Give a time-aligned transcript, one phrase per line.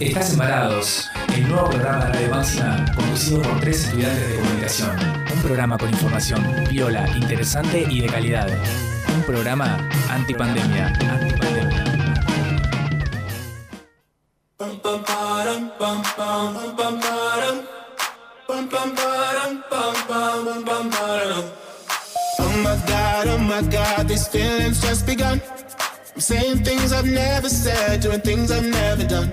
[0.00, 4.90] Estás Embarados, el nuevo programa de Radio Máxima conducido por tres estudiantes de comunicación.
[5.34, 8.46] Un programa con información viola, interesante y de calidad.
[9.14, 10.88] Un programa antipandemia.
[10.88, 11.84] Antipandemia.
[22.38, 25.40] Oh my god, oh my god, these feelings just begun.
[26.14, 29.32] I'm saying things I've never said, doing things I've never done.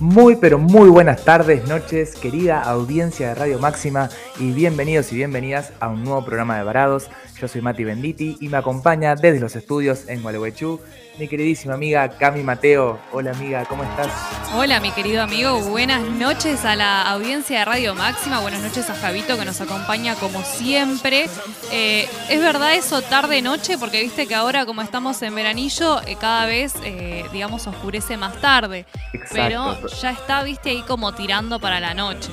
[0.00, 5.72] Muy pero muy buenas tardes, noches, querida audiencia de Radio Máxima y bienvenidos y bienvenidas
[5.80, 7.10] a un nuevo programa de Varados.
[7.40, 10.78] Yo soy Mati Benditi y me acompaña desde los estudios en Gualeguaychú
[11.18, 12.98] mi queridísima amiga Cami Mateo.
[13.12, 14.08] Hola amiga, ¿cómo estás?
[14.54, 18.94] Hola mi querido amigo, buenas noches a la audiencia de Radio Máxima, buenas noches a
[18.94, 21.26] Javito que nos acompaña como siempre.
[21.72, 26.46] Eh, es verdad eso tarde-noche porque viste que ahora como estamos en veranillo eh, cada
[26.46, 29.78] vez eh, digamos oscurece más tarde, Exacto.
[29.80, 32.30] pero ya está viste ahí como tirando para la noche.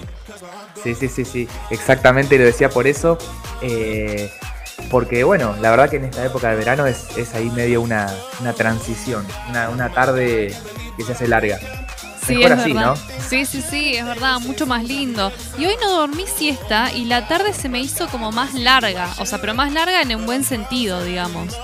[0.83, 3.17] Sí, sí, sí, sí, exactamente lo decía por eso.
[4.89, 8.13] Porque bueno, la verdad que en esta época de verano es, es ahí medio una,
[8.41, 10.55] una transición, una, una tarde
[10.97, 11.59] que se hace larga.
[12.25, 12.85] Sí, Mejor es así, verdad.
[12.95, 13.21] ¿no?
[13.29, 15.31] Sí, sí, sí, es verdad, mucho más lindo.
[15.59, 19.25] Y hoy no dormí siesta y la tarde se me hizo como más larga, o
[19.27, 21.55] sea, pero más larga en un buen sentido, digamos.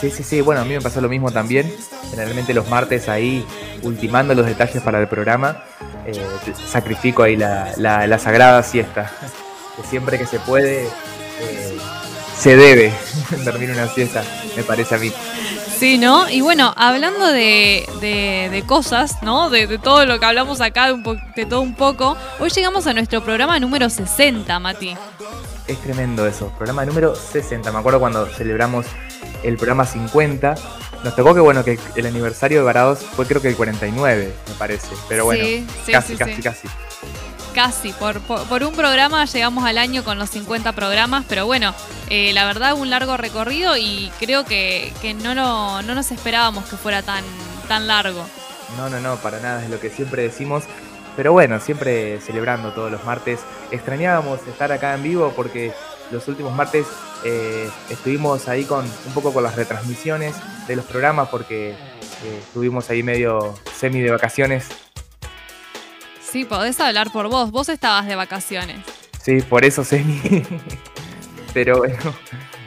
[0.00, 1.72] Sí, sí, sí, bueno, a mí me pasó lo mismo también.
[2.10, 3.46] Generalmente los martes ahí,
[3.82, 5.62] ultimando los detalles para el programa,
[6.04, 6.20] eh,
[6.66, 9.10] sacrifico ahí la, la- la sagrada siesta.
[9.76, 11.76] Que siempre que se puede, eh,
[12.38, 12.92] se debe
[13.44, 14.22] dormir una siesta,
[14.56, 15.12] me parece a mí.
[15.78, 16.28] Sí, ¿no?
[16.30, 19.50] Y bueno, hablando de, de- de cosas, ¿no?
[19.50, 22.48] De, de todo lo que hablamos acá, de, un po- de todo un poco, hoy
[22.50, 24.96] llegamos a nuestro programa número 60, Mati.
[25.66, 26.48] Es tremendo eso.
[26.56, 27.70] Programa número 60.
[27.72, 28.86] Me acuerdo cuando celebramos
[29.42, 30.54] el programa 50.
[31.04, 34.54] Nos tocó que bueno que el aniversario de Varados fue creo que el 49, me
[34.54, 34.88] parece.
[35.08, 36.68] Pero bueno, Sí, sí, casi, sí, casi, casi.
[37.56, 41.72] Casi, por, por, por un programa llegamos al año con los 50 programas, pero bueno,
[42.10, 47.24] eh, la verdad un largo recorrido y creo que, no nos esperábamos que fuera tan,
[47.66, 48.26] tan largo.
[48.76, 50.64] No, no, no, para nada, es lo que siempre decimos.
[51.16, 53.40] Pero bueno, siempre celebrando todos los martes.
[53.70, 55.72] Extrañábamos estar acá en vivo porque
[56.10, 56.86] los últimos martes
[57.24, 60.36] eh, estuvimos ahí con un poco con las retransmisiones
[60.68, 64.85] de los programas porque eh, estuvimos ahí medio semi de vacaciones.
[66.36, 68.76] Sí, podés hablar por vos, vos estabas de vacaciones.
[69.22, 70.20] Sí, por eso semi.
[71.54, 71.96] pero bueno,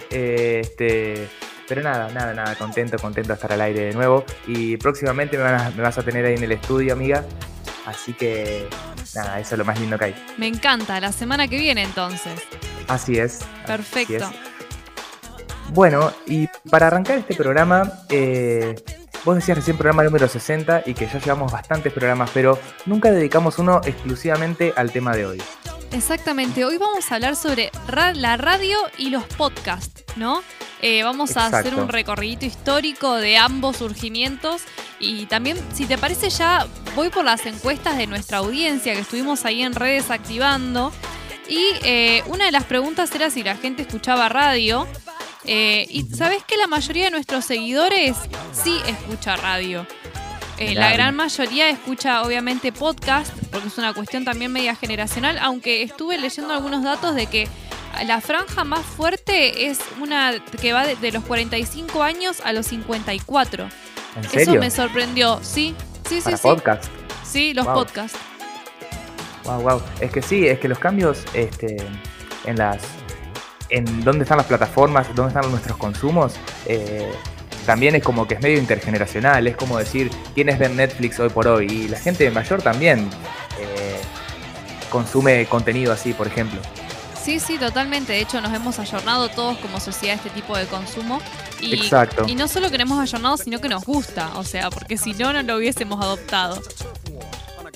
[0.09, 1.29] eh, este,
[1.67, 4.25] pero nada, nada, nada, contento, contento de estar al aire de nuevo.
[4.47, 7.23] Y próximamente me, van a- me vas a tener ahí en el estudio, amiga.
[7.85, 8.67] Así que
[9.13, 10.15] nada, eso es lo más lindo que hay.
[10.39, 12.41] Me encanta, la semana que viene entonces.
[12.87, 13.41] Así es.
[13.67, 14.25] Perfecto.
[14.25, 15.69] así es.
[15.73, 18.73] Bueno, y para arrancar este programa, eh,
[19.25, 23.59] vos decías recién programa número 60 y que ya llevamos bastantes programas, pero nunca dedicamos
[23.59, 25.41] uno exclusivamente al tema de hoy.
[25.91, 30.43] Exactamente, hoy vamos a hablar sobre ra- la radio y los podcasts, ¿no?
[30.81, 34.61] Eh, vamos a hacer un recorrido histórico de ambos surgimientos
[34.99, 39.43] y también, si te parece, ya voy por las encuestas de nuestra audiencia que estuvimos
[39.45, 40.93] ahí en redes activando.
[41.49, 44.87] Y eh, una de las preguntas era si la gente escuchaba radio.
[45.45, 48.15] Eh, y sabes que la mayoría de nuestros seguidores
[48.51, 49.85] sí escucha radio.
[50.57, 55.83] Eh, la gran mayoría escucha obviamente podcast, porque es una cuestión también media generacional, aunque
[55.83, 57.47] estuve leyendo algunos datos de que
[58.05, 62.67] la franja más fuerte es una que va de, de los 45 años a los
[62.67, 63.63] 54.
[64.17, 64.59] ¿En Eso serio?
[64.59, 65.73] me sorprendió, sí,
[66.09, 66.43] sí, sí, Para sí.
[66.43, 66.83] podcast.
[67.25, 67.73] Sí, los Wow.
[67.75, 68.17] podcasts.
[69.45, 69.81] Wow, wow.
[70.01, 71.77] Es que sí, es que los cambios este,
[72.45, 72.81] en las.
[73.69, 76.33] En dónde están las plataformas, dónde están nuestros consumos,
[76.65, 77.11] eh,
[77.65, 79.45] también es como que es medio intergeneracional.
[79.47, 81.67] Es como decir, ¿quiénes ven Netflix hoy por hoy?
[81.67, 83.09] Y la gente mayor también
[83.59, 83.99] eh,
[84.89, 86.59] consume contenido así, por ejemplo.
[87.23, 88.13] Sí, sí, totalmente.
[88.13, 91.21] De hecho, nos hemos ayornado todos como sociedad a este tipo de consumo.
[91.59, 92.25] Y, Exacto.
[92.27, 94.31] y no solo que nos hemos ayornado, sino que nos gusta.
[94.37, 96.59] O sea, porque si no, no lo hubiésemos adoptado.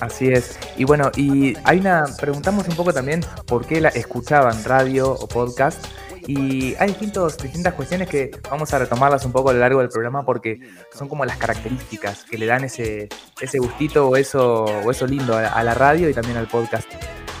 [0.04, 0.58] Así es.
[0.76, 2.04] Y bueno, y hay una.
[2.20, 5.82] Preguntamos un poco también por qué la escuchaban radio o podcast.
[6.26, 9.88] Y hay distintos, distintas cuestiones que vamos a retomarlas un poco a lo largo del
[9.88, 10.58] programa porque
[10.92, 13.08] son como las características que le dan ese,
[13.40, 16.88] ese gustito o eso, o eso lindo a, la radio y también al podcast.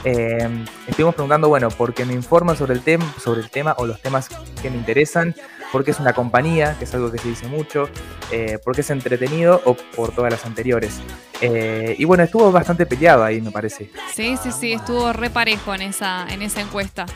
[0.04, 3.86] Eh, estuvimos preguntando, bueno, ¿por qué me informan sobre el, tema sobre el tema o
[3.86, 4.28] los temas
[4.60, 5.34] que me interesan?
[5.74, 7.88] porque es una compañía, que es algo que se dice mucho,
[8.30, 11.00] eh, porque es entretenido o por todas las anteriores.
[11.40, 13.90] Eh, y bueno, estuvo bastante peleado ahí, me parece.
[14.14, 17.06] Sí, sí, sí, estuvo re parejo en esa, en esa encuesta.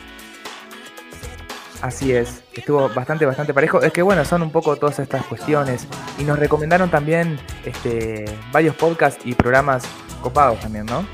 [1.81, 3.81] Así es, estuvo bastante, bastante parejo.
[3.81, 5.87] Es que bueno, son un poco todas estas cuestiones.
[6.17, 9.83] Y nos recomendaron también este, varios podcasts y programas
[10.21, 11.05] copados también, ¿no?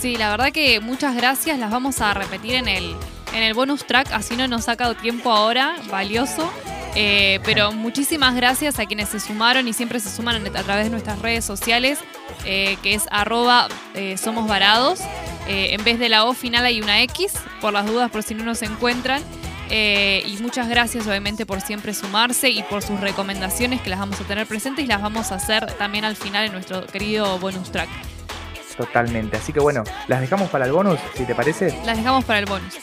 [0.00, 1.58] Sí, la verdad que muchas gracias.
[1.58, 2.96] Las vamos a repetir en el,
[3.32, 6.50] en el bonus track, así no nos saca tiempo ahora, valioso.
[6.94, 10.90] Eh, pero muchísimas gracias a quienes se sumaron y siempre se suman a través de
[10.90, 11.98] nuestras redes sociales,
[12.44, 15.00] eh, que es arroba eh, somos varados.
[15.46, 18.44] en vez de la O final hay una X, por las dudas, por si no
[18.44, 19.22] nos encuentran.
[19.72, 24.24] Y muchas gracias obviamente por siempre sumarse y por sus recomendaciones que las vamos a
[24.24, 27.88] tener presentes y las vamos a hacer también al final en nuestro querido bonus track.
[28.76, 29.36] Totalmente.
[29.36, 31.74] Así que bueno, las dejamos para el bonus, si te parece.
[31.84, 32.76] Las dejamos para el bonus.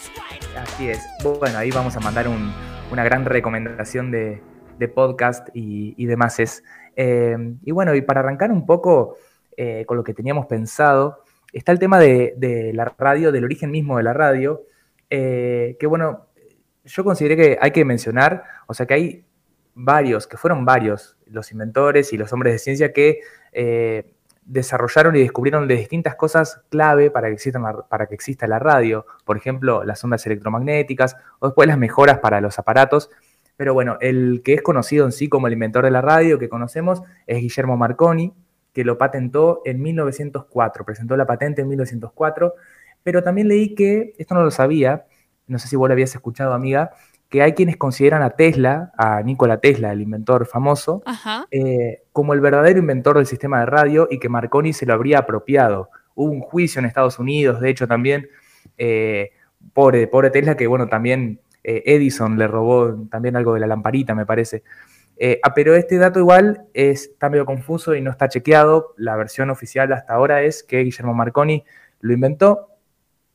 [0.57, 1.05] Así es.
[1.23, 4.41] Bueno, ahí vamos a mandar una gran recomendación de,
[4.93, 6.39] podcast y, demás.
[6.39, 6.63] Es,
[6.95, 9.17] eh, y bueno, y para arrancar un poco
[9.57, 13.97] eh, con lo que teníamos pensado, está el tema de, la radio, del origen mismo
[13.97, 14.63] de la radio,
[15.09, 16.27] eh, que bueno,
[16.89, 19.25] yo consideré que hay que mencionar, o sea que hay
[19.75, 23.21] varios, que fueron varios los inventores y los hombres de ciencia que
[24.49, 28.57] desarrollaron y descubrieron de distintas cosas clave para que, exista la, para que exista la
[28.57, 33.11] radio, por ejemplo, las ondas electromagnéticas o después las mejoras para los aparatos.
[33.57, 36.49] Pero bueno, el que es conocido en sí como el inventor de la radio que
[36.49, 38.33] conocemos es Guillermo Marconi,
[38.73, 42.55] que lo patentó en 1904, presentó la patente en 1904,
[43.03, 45.05] pero también leí que, esto no lo sabía,
[45.49, 46.91] no sé si vos lo habías escuchado amiga,
[47.29, 51.03] que hay quienes consideran a Tesla, a Nikola Tesla, el inventor famoso,
[51.51, 55.19] eh, como el verdadero inventor del sistema de radio y que Marconi se lo habría
[55.19, 55.89] apropiado.
[56.15, 58.27] Hubo un juicio en Estados Unidos, de hecho también,
[58.77, 59.31] eh,
[59.73, 64.15] pobre, pobre Tesla, que bueno, también eh, Edison le robó también algo de la lamparita,
[64.15, 64.63] me parece.
[65.43, 68.95] Ah, pero este dato igual es, está medio confuso y no está chequeado.
[68.95, 71.65] La versión oficial hasta ahora es que Guillermo Marconi
[71.99, 72.69] lo inventó.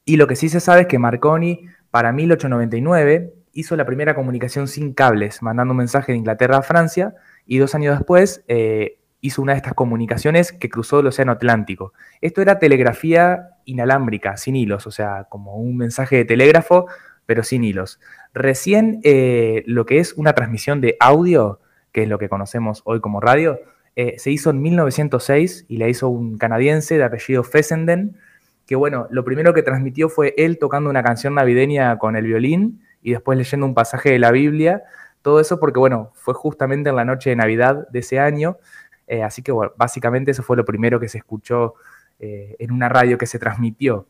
[0.07, 4.67] Y lo que sí se sabe es que Marconi, para 1899, hizo la primera comunicación
[4.67, 7.15] sin cables, mandando un mensaje de Inglaterra a Francia,
[7.47, 11.93] y dos años después eh, hizo una de estas comunicaciones que cruzó el Océano Atlántico.
[12.21, 16.87] Esto era telegrafía inalámbrica, sin hilos, o sea, como un mensaje de telégrafo,
[17.27, 18.01] pero sin hilos.
[18.33, 21.61] Recién eh, lo que es una transmisión de audio,
[21.93, 23.61] que es lo que conocemos hoy como radio,
[23.95, 28.17] eh, se hizo en 1906 y la hizo un canadiense de apellido Fessenden,
[28.67, 32.83] que bueno, lo primero que transmitió fue él tocando una canción navideña con el violín
[33.03, 34.83] y después leyendo un pasaje de la Biblia.
[35.23, 38.59] Todo eso porque, bueno, fue justamente en la noche de Navidad de ese año.
[39.07, 41.75] Eh, así que, bueno, básicamente eso fue lo primero que se escuchó
[42.19, 44.07] eh, en una radio que se transmitió.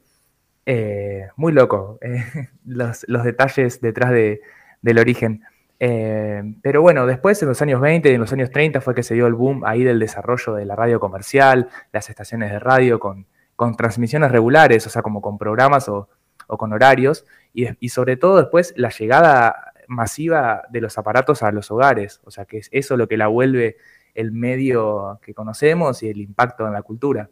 [0.66, 1.98] Eh, muy loco,
[2.64, 5.42] los, detalles detrás del origen.
[5.78, 9.14] pero bueno, después en los años 20 y en los años 30 fue que se
[9.14, 13.26] dio el boom ahí del desarrollo de la radio comercial, las estaciones de radio con,
[13.56, 16.08] con transmisiones regulares, o sea, como con programas o,
[16.46, 22.20] con horarios, y, sobre todo después la llegada masiva de los aparatos a los hogares,
[22.24, 23.76] o sea que es eso lo que la vuelve
[24.14, 27.30] el medio que conocemos y el impacto en la cultura.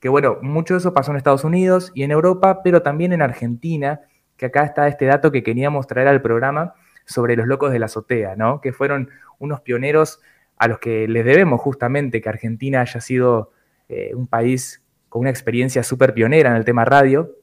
[0.00, 3.22] Que bueno, mucho de eso pasó en Estados Unidos y en Europa, pero también en
[3.22, 4.00] Argentina,
[4.36, 7.86] que acá está este dato que queríamos traer al programa sobre los locos de la
[7.86, 8.60] azotea, ¿no?
[8.60, 10.20] Que fueron unos pioneros
[10.56, 13.52] a los que les debemos justamente que Argentina haya sido
[13.88, 14.81] eh, un país
[15.12, 17.36] con una experiencia súper pionera en el tema radio.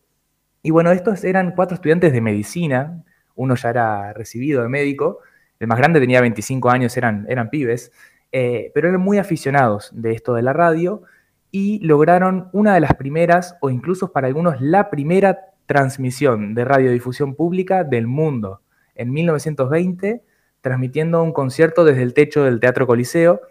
[0.63, 3.03] Y bueno, estos eran cuatro estudiantes de medicina,
[3.35, 5.19] uno ya era recibido de médico,
[5.59, 7.91] el más grande tenía 25 años, eran, eran pibes,
[8.31, 11.03] eh, pero eran muy aficionados de esto de la radio
[11.51, 17.35] y lograron una de las primeras, o incluso para algunos la primera transmisión de radiodifusión
[17.35, 18.61] pública del mundo,
[18.95, 20.23] en 1920,
[20.61, 23.41] transmitiendo un concierto desde el techo del Teatro Coliseo.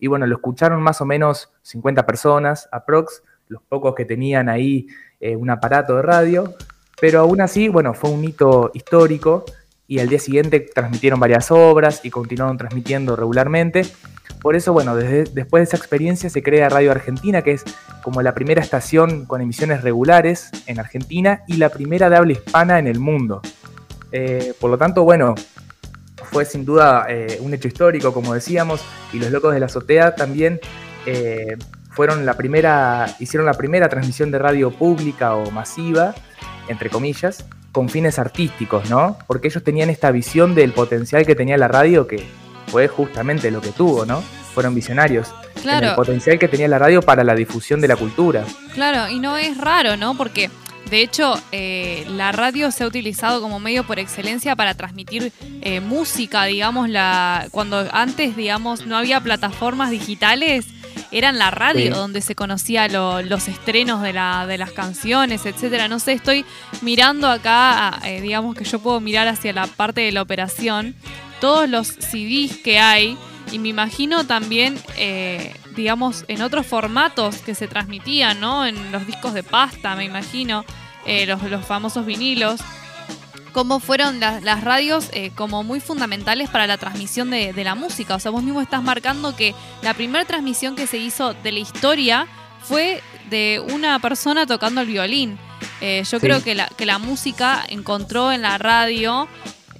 [0.00, 4.86] Y bueno, lo escucharon más o menos 50 personas, aprox, los pocos que tenían ahí
[5.20, 6.54] eh, un aparato de radio,
[7.00, 9.44] pero aún así, bueno, fue un hito histórico
[9.86, 13.82] y al día siguiente transmitieron varias obras y continuaron transmitiendo regularmente.
[14.40, 17.64] Por eso, bueno, después de esa experiencia se crea Radio Argentina, que es
[18.02, 22.78] como la primera estación con emisiones regulares en Argentina y la primera de habla hispana
[22.78, 23.40] en el mundo.
[24.12, 25.34] Eh, por lo tanto, bueno,
[26.30, 28.80] fue sin duda eh, un hecho histórico, como decíamos,
[29.12, 30.60] y los locos de la azotea también
[31.90, 36.14] fueron la primera, hicieron la primera transmisión de radio pública o masiva,
[36.68, 39.18] entre comillas, con fines artísticos, ¿no?
[39.26, 42.24] Porque ellos tenían esta visión del potencial que tenía la radio, que
[42.68, 44.20] fue justamente lo que tuvo, ¿no?
[44.54, 45.34] Fueron visionarios.
[45.62, 45.88] Claro.
[45.88, 48.44] el potencial que tenía la radio para la difusión de la cultura.
[48.74, 50.16] Claro, y no es raro, ¿no?
[50.16, 50.50] Porque
[50.88, 55.80] de hecho eh, la radio se ha utilizado como medio por excelencia para transmitir eh,
[55.80, 60.66] música, digamos, la cuando antes, digamos, no había plataformas digitales.
[61.10, 61.88] Era en la radio Sí.
[61.88, 65.88] donde se conocía lo- los estrenos de, la, de las canciones, etcétera.
[65.88, 66.44] No sé, estoy
[66.82, 70.94] mirando acá, eh, digamos que yo puedo mirar hacia la parte de la operación,
[71.40, 73.16] todos los CDs que hay,
[73.52, 78.66] y me imagino también, eh, digamos, en otros formatos que se transmitían, ¿no?
[78.66, 80.64] En los discos de pasta, me imagino,
[81.06, 82.60] eh, los, los famosos vinilos.
[83.52, 87.74] Cómo fueron las, las radios eh, como muy fundamentales para la transmisión de, de la
[87.74, 88.14] música.
[88.14, 91.58] O sea, vos mismo estás marcando que la primera transmisión que se hizo de la
[91.58, 92.26] historia
[92.62, 95.38] fue de una persona tocando el violín.
[95.80, 96.26] Eh, yo Sí.
[96.26, 99.26] creo que la, que la música encontró en la radio,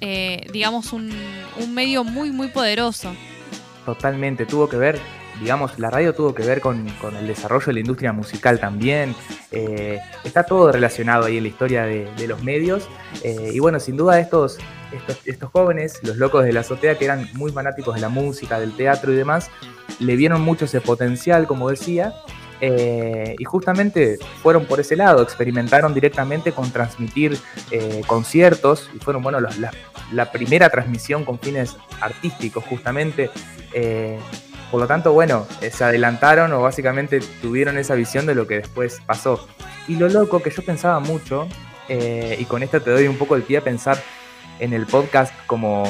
[0.01, 1.11] eh, digamos, un,
[1.57, 3.13] un medio muy, muy poderoso.
[3.85, 4.99] Totalmente, tuvo que ver,
[5.39, 9.15] digamos, la radio tuvo que ver con, con el desarrollo de la industria musical también.
[9.51, 12.87] eh, está todo relacionado ahí en la historia de, los medios.
[13.23, 14.57] eh, y bueno, sin duda estos,
[14.91, 18.59] estos, estos jóvenes, los locos de la azotea, que eran muy fanáticos de la música,
[18.59, 19.49] del teatro y demás,
[19.99, 22.13] le vieron mucho ese potencial, como decía.
[22.61, 27.37] eh, y justamente fueron por ese lado, experimentaron directamente con transmitir
[28.05, 33.29] conciertos y fueron, bueno, la primera transmisión con fines artísticos justamente.
[34.71, 38.55] Por lo tanto, bueno, eh, se adelantaron o básicamente tuvieron esa visión de lo que
[38.59, 39.47] después pasó.
[39.87, 41.47] Y lo loco que yo pensaba mucho,
[41.87, 43.97] eh, y con esto te doy un poco el pie a pensar
[44.59, 45.83] en el podcast como,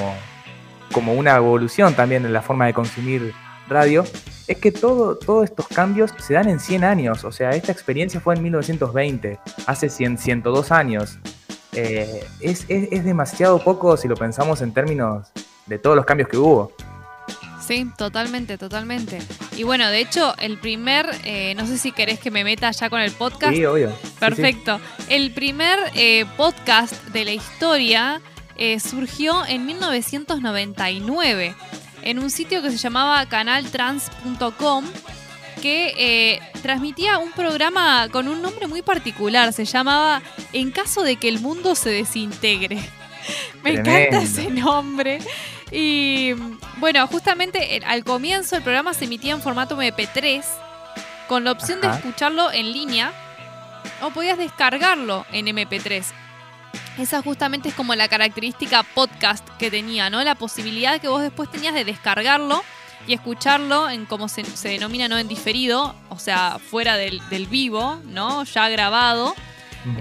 [0.94, 3.34] como una evolución también en la forma de consumir
[3.68, 4.06] radio,
[4.48, 7.24] es que todo, todos estos cambios se dan en 100 años.
[7.26, 11.20] O sea, esta experiencia fue en 1920, hace 100, 102 años.
[11.74, 15.28] Eh, es, es- es demasiado poco si lo pensamos en términos
[15.68, 16.72] de todos los cambios que hubo.
[17.70, 19.20] Sí, totalmente, totalmente.
[19.56, 22.90] Y bueno, de hecho, el primer, eh, no sé si querés que me meta ya
[22.90, 23.56] con el podcast.
[23.56, 23.92] Sí, obvio.
[23.92, 24.14] Sí, sí.
[24.20, 24.80] Perfecto.
[25.08, 28.22] El primer eh, podcast de la historia
[28.58, 31.54] eh, surgió en 1999
[32.02, 34.86] en un sitio que se llamaba canaltrans.com
[35.62, 39.54] que transmitía un programa con un nombre muy particular.
[39.54, 40.24] Se llamaba
[40.54, 42.80] En caso de que el mundo se desintegre.
[43.64, 45.20] Me encanta ese nombre.
[45.72, 46.34] Y
[46.78, 50.44] bueno, justamente eh, al comienzo el programa se emitía en formato MP3
[51.28, 53.12] con la opción de escucharlo en línea
[54.02, 56.06] o podías descargarlo en MP3.
[56.98, 60.24] Esa justamente es como la característica podcast que tenía, ¿no?
[60.24, 62.64] La posibilidad que vos después tenías de descargarlo
[63.08, 65.18] y escucharlo en como se, se denomina, ¿no?
[65.18, 68.44] En diferido, o sea, fuera del, del vivo, ¿no?
[68.44, 69.34] Ya grabado.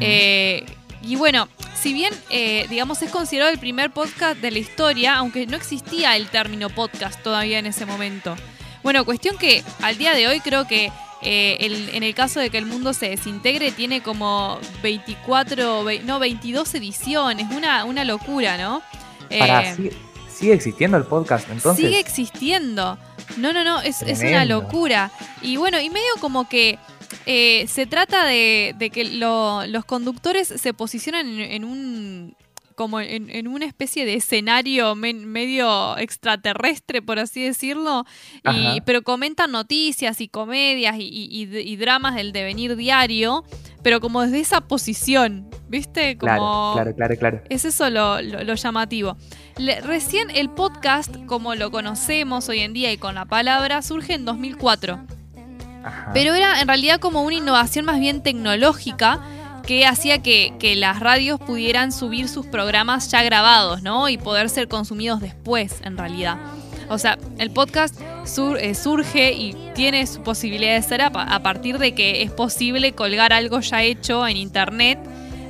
[0.00, 0.66] Eh,
[1.08, 1.48] y bueno,
[1.80, 6.16] si bien, eh, digamos, es considerado el primer podcast de la historia, aunque no existía
[6.16, 8.36] el término podcast todavía en ese momento.
[8.82, 10.90] Bueno, cuestión que al día de hoy creo que
[11.22, 16.00] eh, el- en el caso de que el mundo se desintegre tiene como 24, ve-
[16.04, 18.82] no, 22 ediciones, una, una locura, ¿no?
[19.30, 19.40] Eh,
[19.76, 19.92] ¿sigue,
[20.32, 21.84] sigue existiendo el podcast entonces?
[21.84, 22.98] Sigue existiendo.
[23.36, 25.10] No, no, no, es, es una locura.
[25.42, 26.78] Y bueno, y medio como que
[27.26, 32.36] eh, se trata de, de que lo- los conductores se posicionan en, en un
[32.74, 38.04] como en, en una especie de escenario men- medio extraterrestre, por así decirlo,
[38.76, 43.42] y, pero comentan noticias y comedias y, y- y- y dramas del devenir diario,
[43.82, 46.16] pero como desde esa posición, ¿viste?
[46.18, 46.28] Como...
[46.28, 47.42] Claro, claro, claro, claro.
[47.50, 49.16] Es eso lo, lo- lo llamativo.
[49.56, 54.14] Le- recién el podcast, como lo conocemos hoy en día y con la palabra, surge
[54.14, 55.04] en 2004.
[55.88, 56.10] Ajá.
[56.14, 59.20] Pero era en realidad como una innovación más bien tecnológica
[59.66, 64.08] que hacía que, que las radios pudieran subir sus programas ya grabados, ¿no?
[64.08, 66.38] Y poder ser consumidos después, en realidad.
[66.88, 71.42] O sea, el podcast sur- eh, surge y tiene su posibilidad de ser a, a
[71.42, 74.98] partir de que es posible colgar algo ya hecho en internet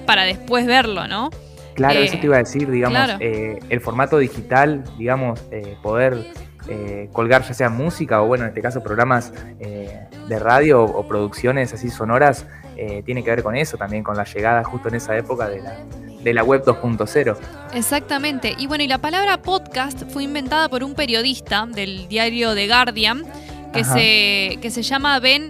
[0.04, 1.30] para después verlo, ¿no?
[1.74, 3.18] Claro, eh, eso te iba a decir, digamos, claro.
[3.20, 6.26] eh, el formato digital, digamos, eh, poder
[6.68, 11.00] eh, colgar ya sea música o bueno, en este caso programas eh, de radio o,
[11.00, 12.46] o producciones así sonoras,
[12.76, 15.62] eh, tiene que ver con eso también, con la llegada justo en esa época de
[15.62, 15.78] la,
[16.22, 17.36] de la web 2.0.
[17.74, 18.54] Exactamente.
[18.58, 23.24] Y bueno, y la palabra podcast fue inventada por un periodista del diario The Guardian
[23.72, 23.94] que, Ajá.
[23.94, 25.48] se, que se llama Ben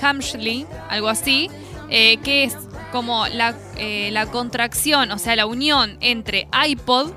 [0.00, 1.50] Hamshley, algo así,
[1.88, 2.56] que es
[2.92, 7.12] como la, eh, la contracción, o sea, la unión entre iPod,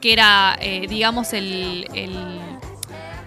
[0.00, 2.40] que era, eh, digamos, el, el,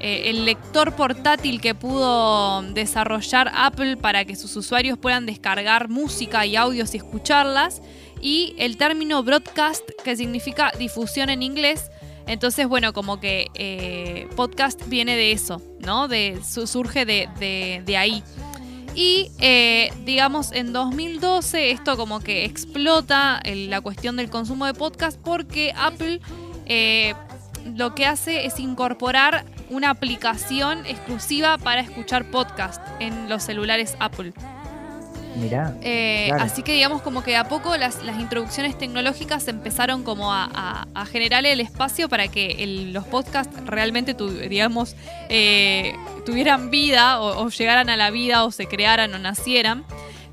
[0.08, 6.46] eh, el lector portátil que pudo desarrollar Apple para que sus usuarios puedan descargar música
[6.46, 7.82] y audios y escucharlas,
[8.22, 11.90] y el término broadcast, que significa difusión en inglés.
[12.28, 16.08] Entonces, bueno, como que eh, podcast viene de eso, ¿no?
[16.08, 18.22] De, surge de, ahí.
[18.94, 25.20] Y eh, digamos, en 2012 esto como que explota la cuestión del consumo de podcast
[25.20, 26.22] porque Apple
[27.74, 34.34] lo que hace es incorporar una aplicación exclusiva para escuchar podcast en los celulares Apple.
[35.36, 35.76] Mirá.
[35.82, 41.46] Eh, así que digamos como que a poco las, introducciones tecnológicas empezaron como a, generar
[41.46, 44.16] el espacio para que los podcasts realmente
[44.50, 44.96] digamos
[45.30, 45.96] eh,
[46.26, 49.84] tuvieran vida o, llegaran a la vida o se crearan o nacieran.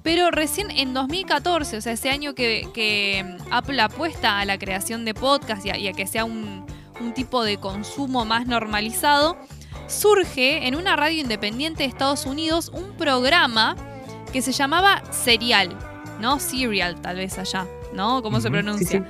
[0.02, 5.14] Pero recién en 2014, o sea, ese año que, Apple apuesta a la creación de
[5.14, 6.66] podcasts y a, que sea un,
[7.00, 9.37] un tipo de consumo más normalizado,
[9.87, 13.76] surge en una radio independiente de Estados Unidos un programa
[14.32, 15.76] que se llamaba Serial,
[16.20, 16.40] ¿no?
[16.40, 18.22] Serial, tal vez allá, ¿no?
[18.22, 19.04] ¿Cómo se pronuncia?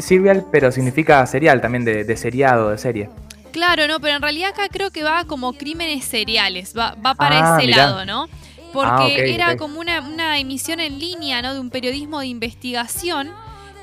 [0.00, 3.10] Serial, pero significa serial también, de, seriado, de serie.
[3.52, 7.58] Claro, no, pero en realidad acá creo que va como crímenes seriales, va, para ah,
[7.58, 8.28] ese lado, ¿no?
[8.72, 11.54] Porque ah, era como una, emisión en línea, ¿no?
[11.54, 13.30] De un periodismo de investigación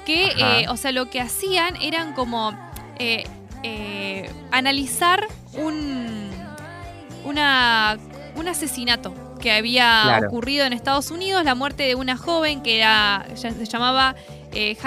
[0.05, 2.57] que, eh, o sea, lo que hacían eran como
[3.00, 3.24] eh,
[3.63, 6.29] eh, analizar un,
[7.25, 7.98] una,
[8.36, 13.25] un asesinato que había ocurrido en Estados Unidos, la muerte de una joven que era,
[13.36, 14.15] se llamaba
[14.51, 14.77] eh,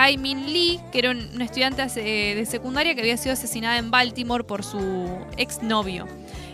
[0.47, 5.09] Lee, que era un, estudiante de secundaria que había sido asesinada en Baltimore por su
[5.39, 6.07] exnovio.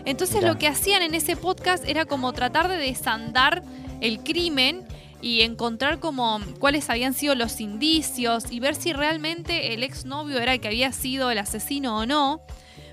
[0.05, 3.63] Entonces lo que hacían en ese podcast era como tratar de desandar
[4.01, 4.85] el crimen
[5.21, 10.53] y encontrar como cuáles habían sido los indicios y ver si realmente el exnovio era
[10.53, 12.41] el que había sido el asesino o no.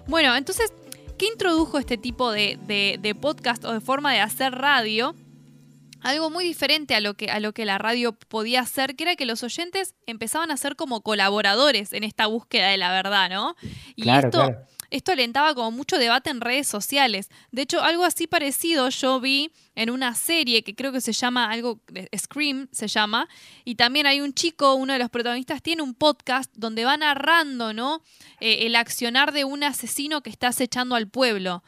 [0.06, 0.72] Bueno, entonces
[1.18, 5.14] ¿Qué introdujo este tipo de, podcast o de forma de hacer radio?
[6.02, 9.16] Algo muy diferente a lo, que, a lo que la radio podía hacer, que era
[9.16, 13.56] que los oyentes empezaban a ser como colaboradores en esta búsqueda de la verdad, ¿no?
[13.96, 14.54] Y esto,
[14.90, 17.28] esto alentaba como mucho debate en redes sociales.
[17.50, 21.50] De hecho, algo así parecido yo vi en una serie que creo que se llama
[21.50, 21.80] algo,
[22.16, 23.28] Scream se llama,
[23.64, 27.72] y también hay un chico, uno de los protagonistas, tiene un podcast donde va narrando,
[27.72, 28.02] ¿no?
[28.40, 31.62] Eh, el accionar de un asesino que está acechando al pueblo.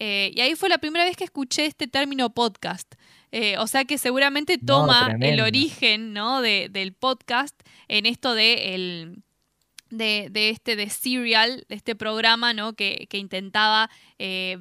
[0.00, 2.94] Eh, y ahí fue la primera vez que escuché este término podcast.
[3.30, 6.40] Eh, o sea que seguramente toma el origen ¿no?
[6.40, 7.54] De, del podcast
[7.86, 9.22] en esto de el,
[9.90, 12.74] de, este de Serial, de este programa, ¿no?
[12.74, 14.58] Que, intentaba eh,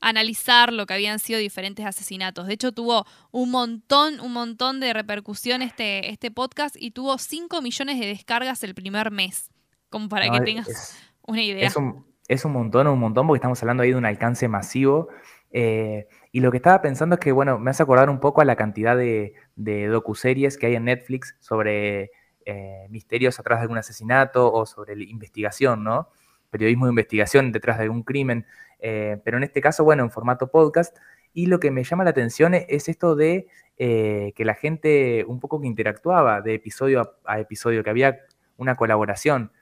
[0.00, 2.46] analizar lo que habían sido diferentes asesinatos.
[2.46, 7.60] De hecho, tuvo un montón, un montón de repercusión este, este podcast y tuvo 5
[7.62, 9.50] millones de descargas el primer mes.
[9.90, 11.66] Como para que tengas una idea.
[11.66, 15.08] Es un, es un, montón, un montón, porque estamos hablando ahí de un alcance masivo.
[15.52, 18.44] Eh, y lo que estaba pensando es que, bueno, me hace acordar un poco a
[18.44, 22.12] la cantidad de, de docuseries que hay en Netflix sobre
[22.52, 26.08] eh, misterios atrás de algún asesinato o sobre investigación, ¿no?
[26.50, 28.44] Periodismo de investigación detrás de algún crimen.
[28.80, 30.98] Eh, pero en este caso, bueno, en formato podcast.
[31.32, 33.46] Y lo que me llama la atención es esto de
[33.78, 38.18] eh, que la gente un poco que interactuaba de episodio a, episodio, que había
[38.56, 39.52] una colaboración.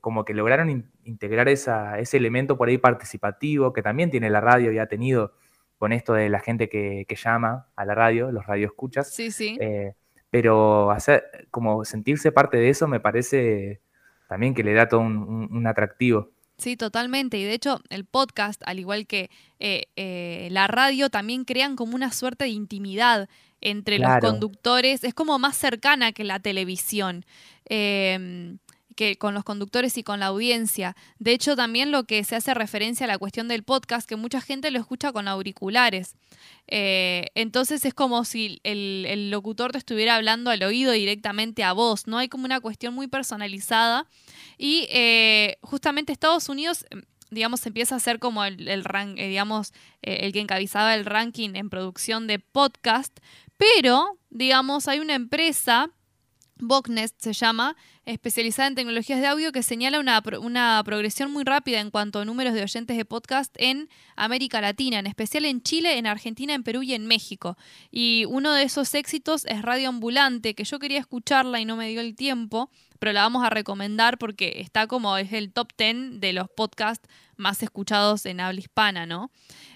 [0.00, 4.78] como que lograron integrar ese elemento por ahí participativo que también tiene la radio y
[4.78, 5.34] ha tenido
[5.78, 9.14] con esto de la gente que, llama a la radio, los radioescuchas.
[9.14, 9.56] Sí, sí
[10.32, 13.82] pero hacer, como sentirse parte de eso me parece
[14.30, 16.30] también que le da todo un, atractivo.
[16.56, 17.36] Sí, totalmente.
[17.36, 21.94] Y de hecho, el podcast, al igual que eh, eh, la radio, también crean como
[21.94, 23.28] una suerte de intimidad
[23.60, 25.04] entre los conductores.
[25.04, 27.26] Es como más cercana que la televisión.
[27.66, 28.56] Em,
[28.92, 30.96] que con los conductores y con la audiencia.
[31.18, 34.40] De hecho, también lo que se hace referencia a la cuestión del podcast, que mucha
[34.40, 36.16] gente lo escucha con auriculares.
[36.68, 42.06] Eh, entonces es como si el, locutor te estuviera hablando al oído directamente a vos,
[42.06, 42.18] ¿no?
[42.18, 44.06] Hay como una cuestión muy personalizada.
[44.58, 50.32] Y eh, justamente Estados Unidos em, digamos, empieza a ser como el, eh, digamos, el
[50.34, 53.18] que encabezaba el ranking en producción de podcast,
[53.56, 55.90] pero, digamos, hay una empresa
[56.56, 61.80] Bocknest se llama, especializada en tecnologías de audio, que señala una, una, progresión muy rápida
[61.80, 65.98] en cuanto a números de oyentes de podcast en América Latina, en especial en Chile,
[65.98, 67.56] en Argentina, en Perú y en México.
[67.90, 71.88] Y uno de esos éxitos es Radio Ambulante, que yo quería escucharla y no me
[71.88, 76.20] dio el tiempo, pero la vamos a recomendar porque está como es el top 10
[76.20, 79.30] de los podcasts más escuchados en habla hispana, ¿no?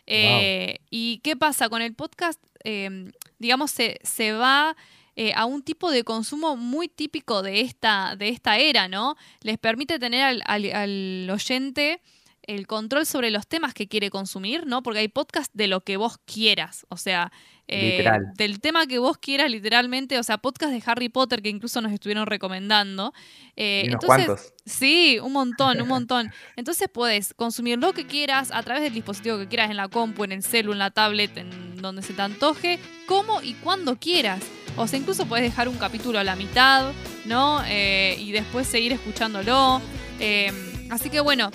[0.07, 2.41] Eh, ¿Y qué pasa con el podcast?
[2.63, 4.77] Eh, digamos, se, se va
[5.17, 9.17] eh, a un tipo de consumo muy típico de esta, de esta era, ¿no?
[9.41, 12.03] Les permite tener al, oyente
[12.47, 14.83] el control sobre los temas que quiere consumir, ¿no?
[14.83, 17.33] Porque hay podcast de lo que vos quieras, o sea,
[17.69, 21.81] eh, del tema que vos quieras literalmente, o sea, podcast de Harry Potter que incluso
[21.81, 23.13] nos estuvieron recomendando.
[23.57, 24.53] Eh, Y unos entonces, cuantos.
[24.65, 26.33] Sí, un montón, un montón.
[26.55, 30.23] Entonces puedes consumir lo que quieras a través del dispositivo que quieras, en la compu,
[30.25, 34.43] en el celu, en la tablet, en donde se te antoje, como y cuando quieras.
[34.77, 36.93] O sea, incluso puedes dejar un capítulo a la mitad,
[37.25, 37.63] ¿no?
[37.67, 39.81] Eh, y después seguir escuchándolo.
[40.21, 40.53] Eh,
[40.91, 41.51] así que bueno,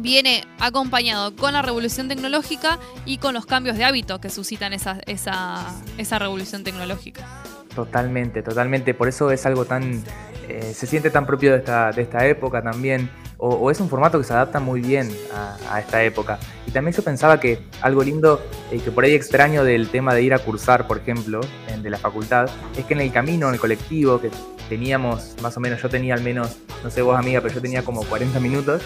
[0.00, 5.00] viene acompañado con la revolución tecnológica y con los cambios de hábito que suscitan esa,
[5.06, 5.66] esa,
[5.98, 7.26] esa revolución tecnológica.
[7.74, 8.94] Totalmente, totalmente.
[8.94, 10.02] Por eso es algo tan.
[10.48, 13.08] eh, se siente tan propio de esta, de esta época también.
[13.42, 16.38] O, es un formato que se adapta muy bien a, a esta época.
[16.66, 20.22] Y también yo pensaba que algo lindo, eh, que por ahí extraño del tema de
[20.22, 23.54] ir a cursar, por ejemplo, en- de la facultad, es que en el camino, en
[23.54, 24.30] el colectivo, que
[24.68, 27.82] teníamos más o menos, yo tenía al menos, no sé vos amiga, pero yo tenía
[27.82, 28.82] como 40 minutos.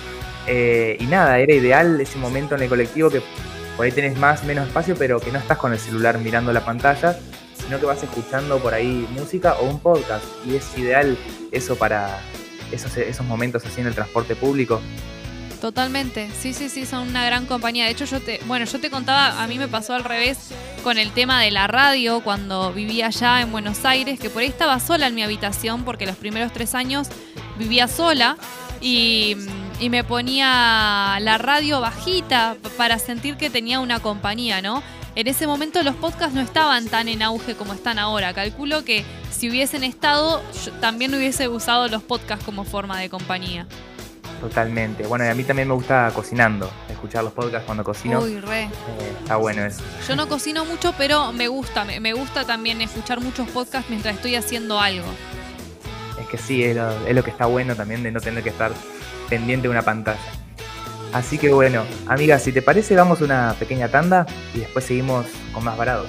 [0.46, 3.22] eh, y nada, era ideal ese momento en el colectivo que
[3.76, 6.64] por ahí tenés más, menos espacio, pero que no estás con el celular mirando la
[6.64, 7.18] pantalla,
[7.60, 10.24] sino que vas escuchando por ahí música o un podcast.
[10.46, 11.16] Y es ideal
[11.50, 12.20] eso para
[12.74, 14.80] esos, momentos así en el transporte público.
[15.60, 17.86] Totalmente, sí, sí, sí, son una gran compañía.
[17.86, 20.50] De hecho, yo te, bueno, yo te contaba, a mí me pasó al revés
[20.82, 24.48] con el tema de la radio cuando vivía allá en Buenos Aires, que por ahí
[24.48, 27.08] estaba sola en mi habitación porque los primeros tres años
[27.58, 28.36] vivía sola
[28.80, 29.36] y,
[29.90, 34.82] me ponía la radio bajita para sentir que tenía una compañía, ¿no?
[35.14, 38.32] En ese momento los podcasts no estaban tan en auge como están ahora.
[38.32, 43.66] Calculo que si hubiesen estado, yo también hubiese usado los podcasts como forma de compañía.
[44.40, 45.06] Totalmente.
[45.06, 48.20] Bueno, y a mí también me gusta cocinando, escuchar los podcasts cuando cocino.
[48.20, 48.64] Uy, re.
[48.64, 48.70] Eh,
[49.20, 49.82] está bueno eso.
[50.06, 51.84] Yo no cocino mucho, pero me gusta.
[51.84, 55.06] Me, me gusta también escuchar muchos podcasts mientras estoy haciendo algo.
[56.20, 58.50] Es que sí, es lo, es lo que está bueno también de no tener que
[58.50, 58.72] estar
[59.28, 60.18] pendiente de una pantalla.
[61.12, 65.26] Así que bueno, amiga, si te parece, vamos a una pequeña tanda y después seguimos
[65.52, 66.08] con más varados.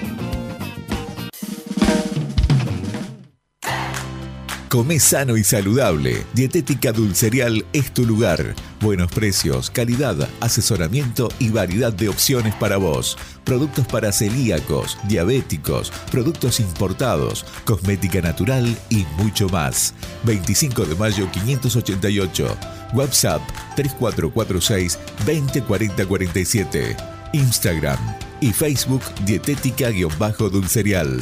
[4.71, 6.23] Come sano y saludable.
[6.33, 8.55] Dietética Dulcerial es tu lugar.
[8.79, 13.17] Buenos precios, calidad, asesoramiento y variedad de opciones para vos.
[13.43, 19.93] Productos para celíacos, diabéticos, productos importados, cosmética natural y mucho más.
[20.23, 22.57] 25 de mayo 588.
[22.93, 23.41] WhatsApp
[23.75, 26.95] 3446 204047.
[27.33, 27.99] Instagram
[28.39, 31.19] y Facebook Dietética-Dulcerial.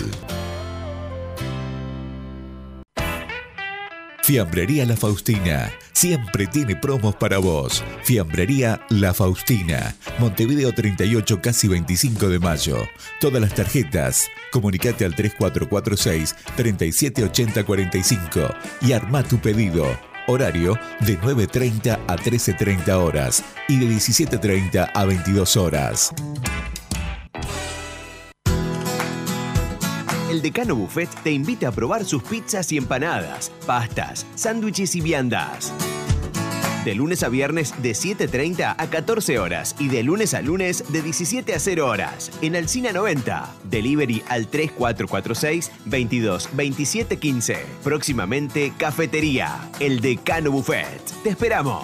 [4.30, 5.74] Fiambrería La Faustina.
[5.92, 7.84] Siempre tiene promos para vos.
[8.04, 9.96] Fiambrería La Faustina.
[10.20, 12.78] Montevideo 38, casi 25 de mayo.
[13.20, 14.28] Todas las tarjetas.
[14.52, 19.88] Comunicate al 3446 378045 y arma tu pedido.
[20.28, 26.14] Horario de 9.30 a 13.30 horas y de 17.30 a 22 horas.
[30.40, 35.74] El Decano Buffet te invita a probar sus pizzas y empanadas, pastas, sándwiches y viandas.
[36.86, 41.02] De lunes a viernes de 7.30 a 14 horas y de lunes a lunes de
[41.02, 43.54] 17 a 0 horas en Alcina 90.
[43.66, 47.58] Delivery al 3446 22 27 15.
[47.84, 51.02] Próximamente Cafetería, el Decano Buffet.
[51.22, 51.84] Te esperamos.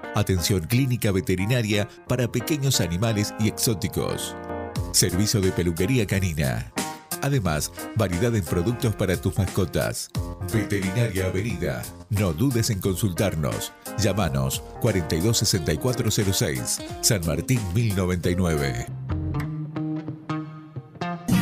[0.13, 4.35] Atención clínica veterinaria para pequeños animales y exóticos.
[4.91, 6.69] Servicio de peluquería canina.
[7.21, 10.09] Además, variedad en productos para tus mascotas.
[10.51, 11.83] Veterinaria Avenida.
[12.09, 13.71] No dudes en consultarnos.
[13.99, 19.20] Llámanos 426406, San Martín 1099.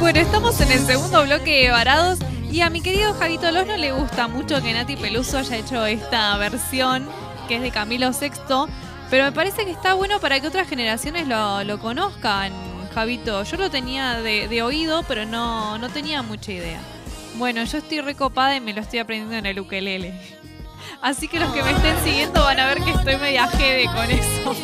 [0.00, 3.76] Bueno, estamos en el segundo bloque de Varados y a mi querido Javito Los no
[3.76, 7.06] le gusta mucho que Nati Peluso haya hecho esta versión
[7.46, 8.66] que es de Camilo Sexto,
[9.10, 12.50] pero me parece que está bueno para que otras generaciones lo, lo conozcan,
[12.94, 13.42] Javito.
[13.42, 16.80] Yo lo tenía de, oído, pero no, no tenía mucha idea.
[17.36, 20.14] Bueno, yo estoy recopada y me lo estoy aprendiendo en el ukelele.
[21.02, 24.10] Así que los que me estén siguiendo van a ver que estoy media jede con
[24.10, 24.56] eso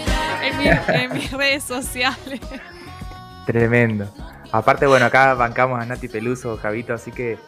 [0.88, 2.40] en mis redes sociales.
[3.44, 4.10] Tremendo.
[4.52, 7.38] Aparte, bueno, acá bancamos a Nati Peluso, Javito, así que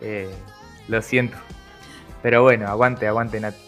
[0.00, 0.30] eh,
[0.88, 1.36] lo siento.
[2.22, 3.58] Pero bueno, aguante, aguante, Nati.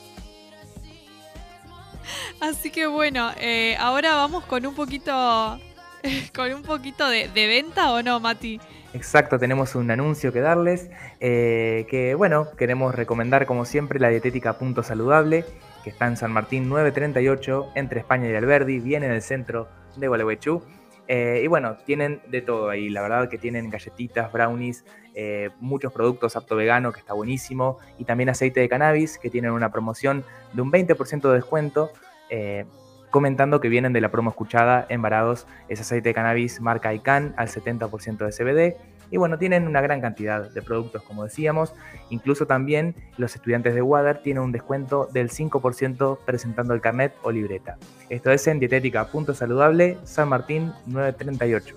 [2.40, 5.12] Así que bueno, eh, ahora vamos con un poquito,
[6.35, 8.61] con un poquito de, de venta o no, Mati.
[8.93, 10.90] Exacto, tenemos un anuncio que darles,
[11.21, 15.45] eh, que bueno, queremos recomendar como siempre la dietética Punto Saludable,
[15.85, 20.09] que está en San Martín 938, entre España y Alberdi, viene en el centro de
[20.09, 20.62] Gualeguaychú.
[21.12, 24.85] Eh, y bueno, tienen de todo ahí, la verdad que tienen galletitas, brownies,
[25.16, 29.51] eh, muchos productos apto vegano, que está buenísimo, y también aceite de cannabis, que tienen
[29.51, 31.90] una promoción de un 20% de descuento,
[32.29, 32.64] eh,
[33.11, 37.35] comentando que vienen de la promo escuchada en Varados, es aceite de cannabis marca ICANN
[37.37, 38.77] al 70% de CBD.
[39.11, 41.73] Y bueno, tienen una gran cantidad de productos, como decíamos.
[42.11, 47.31] Incluso también los estudiantes de Water tienen un descuento del 5% presentando el carnet o
[47.31, 47.77] libreta.
[48.09, 51.77] Esto es en dietética.saludable, San Martín 938.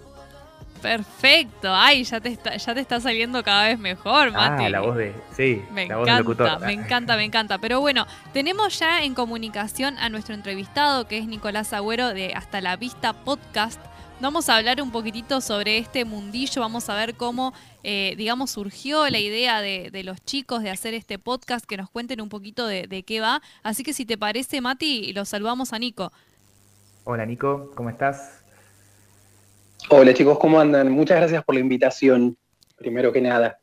[0.81, 4.65] Perfecto, ay, ya te está, ya te está saliendo cada vez mejor, Mati.
[4.65, 5.13] Ah, la voz de.
[5.31, 6.59] Sí, Me la voz del encanta, locutor.
[6.67, 7.57] me encanta, me encanta.
[7.57, 12.59] Pero bueno, tenemos ya en comunicación a nuestro entrevistado, que es Nicolás Agüero de Hasta
[12.59, 13.79] la Vista Podcast.
[14.23, 19.09] Vamos a hablar un poquitito sobre este mundillo, vamos a ver cómo, eh, digamos, surgió
[19.09, 22.65] la idea de, de los chicos de hacer este podcast, que nos cuenten un poquito
[22.65, 23.41] de, de qué va.
[23.63, 26.13] Así que si te parece, Mati, los saludamos a Nico.
[27.03, 28.45] Hola Nico, ¿cómo estás?
[29.89, 30.89] Hola chicos, ¿cómo andan?
[30.89, 32.37] Muchas gracias por la invitación,
[32.77, 33.59] primero que nada.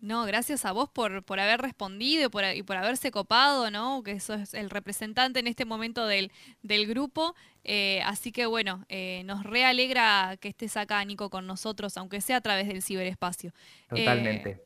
[0.00, 4.02] No, gracias a vos por, por haber respondido y por, y por haberse copado, ¿no?
[4.04, 6.30] Que sos el representante en este momento del,
[6.62, 7.34] del grupo.
[7.64, 12.36] Eh, así que bueno, eh, nos realegra que estés acá, Nico, con nosotros, aunque sea
[12.36, 13.52] a través del ciberespacio.
[13.90, 14.64] Eh, Totalmente.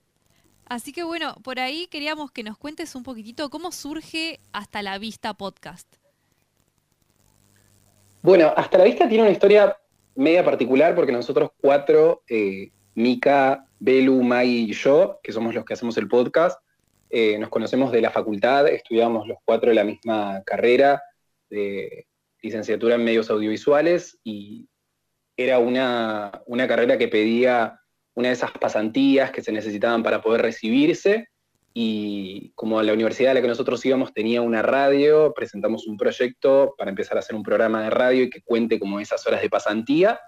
[0.66, 4.98] así que bueno, por ahí queríamos que nos cuentes un poquitito cómo surge Hasta la
[4.98, 5.88] Vista Podcast.
[8.20, 9.76] Bueno, Hasta la Vista tiene una historia
[10.14, 15.74] media particular porque nosotros cuatro, eh, Mika, Belu, Mai y yo, que somos los que
[15.74, 16.56] hacemos el podcast,
[17.10, 21.02] eh, nos conocemos de la facultad, estudiamos los cuatro la misma carrera
[21.50, 22.06] de
[22.40, 24.68] licenciatura en medios audiovisuales y
[25.36, 27.80] era una, una carrera que pedía
[28.14, 31.26] una de esas pasantías que se necesitaban para poder recibirse
[31.74, 36.76] y como la universidad a la que nosotros íbamos tenía una radio, presentamos un proyecto
[36.78, 39.50] para empezar a hacer un programa de radio y que cuente como esas horas de
[39.50, 40.20] pasantía.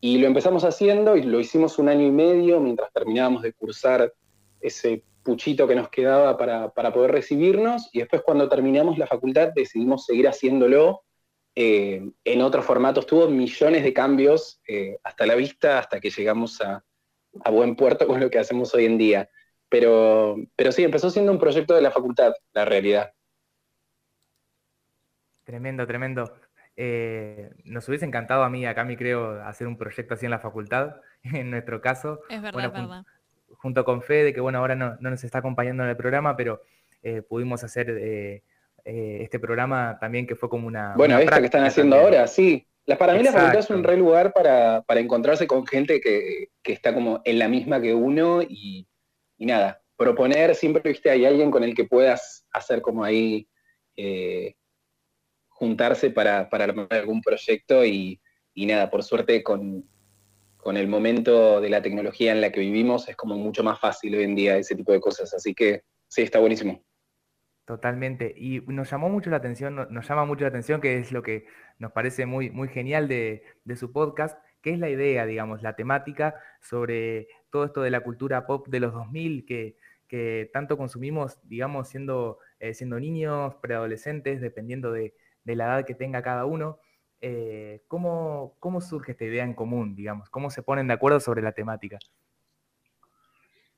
[0.00, 4.12] Y lo empezamos haciendo y lo hicimos un año y medio mientras terminábamos de cursar
[4.60, 7.90] ese puchito que nos quedaba para, para poder recibirnos.
[7.92, 11.02] Y después cuando terminamos la facultad decidimos seguir haciéndolo
[11.54, 13.06] eh, en otros formatos.
[13.06, 16.82] Tuvo millones de cambios eh, hasta la vista, hasta que llegamos a,
[17.44, 19.28] a buen puerto con lo que hacemos hoy en día.
[19.68, 23.12] Pero, pero sí, empezó siendo un proyecto de la facultad, la realidad.
[25.44, 26.24] Tremendo, tremendo.
[26.82, 30.38] Eh, nos hubiese encantado a mí, a Cami, creo, hacer un proyecto así en la
[30.38, 32.20] facultad, en nuestro caso.
[32.30, 33.04] Es verdad, Bueno, jun- verdad.
[33.58, 36.62] junto con Fede, que bueno, ahora no, no nos está acompañando en el programa, pero
[37.02, 38.42] eh, pudimos hacer eh,
[38.86, 40.94] eh, este programa también que fue como una...
[40.96, 42.14] Bueno, una esta que están haciendo también.
[42.14, 42.66] ahora, sí.
[42.86, 46.48] La, para mí la facultad es un re lugar para, para encontrarse con gente que,
[46.62, 48.88] que está como en la misma que uno y,
[49.36, 53.46] y nada, proponer, siempre viste, hay alguien con el que puedas hacer como ahí,
[53.96, 54.54] eh,
[55.60, 58.18] juntarse para, para armar algún proyecto y,
[58.54, 59.84] y nada, por suerte con,
[60.56, 64.14] con el momento de la tecnología en la que vivimos es como mucho más fácil
[64.16, 66.82] hoy en día ese tipo de cosas, así que sí, está buenísimo.
[67.66, 68.34] Totalmente.
[68.36, 71.22] Y nos llamó mucho la atención, no- nos llama mucho la atención, que es lo
[71.22, 71.46] que
[71.78, 75.76] nos parece muy, muy genial de, de su podcast, que es la idea, digamos, la
[75.76, 79.76] temática sobre todo esto de la cultura pop de los 2000 que,
[80.08, 85.14] que tanto consumimos, digamos, siendo, eh, siendo niños, preadolescentes, dependiendo de,
[85.50, 86.78] de la edad que tenga cada uno.
[87.20, 90.30] Eh, ¿cómo, ¿Cómo surge esta idea en común, digamos?
[90.30, 91.98] ¿Cómo se ponen de acuerdo sobre la temática?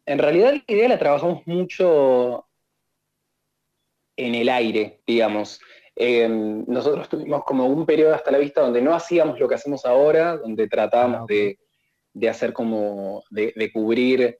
[0.06, 2.46] En realidad la idea la trabajamos mucho
[4.16, 5.60] en el aire, digamos.
[5.96, 9.84] Eh, nosotros tuvimos como un periodo hasta la vista donde no hacíamos lo que hacemos
[9.84, 11.58] ahora, donde tratábamos Ah, de,
[12.14, 14.38] de hacer como, de, de cubrir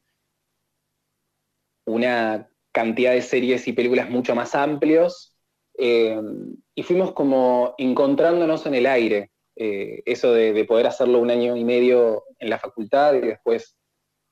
[1.85, 5.32] una cantidad de series y películas mucho más amplios.
[5.79, 6.21] Eh,
[6.75, 9.31] y fuimos como encontrándonos en el aire.
[9.55, 13.77] Eh, eso de, de poder hacerlo un año y medio en la facultad y después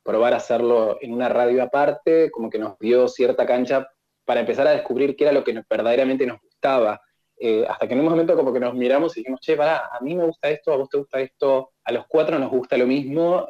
[0.03, 3.87] probar hacerlo en una radio aparte, como que nos dio cierta cancha
[4.25, 7.01] para empezar a descubrir qué era lo que nos- verdaderamente nos gustaba.
[7.39, 10.01] Eh, hasta que en un momento como que nos miramos y dijimos, che, pará, a
[10.01, 12.87] mí me gusta esto, a vos te gusta esto, a los cuatro nos gusta lo
[12.87, 13.47] mismo,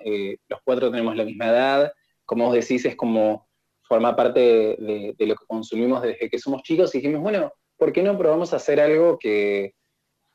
[0.48, 1.92] los cuatro tenemos la misma edad,
[2.24, 3.48] como vos decís, es como
[3.82, 4.40] forma parte
[4.78, 8.52] de lo que consumimos desde que somos chicos y dijimos, bueno, ¿por qué no probamos
[8.52, 9.74] a hacer algo que,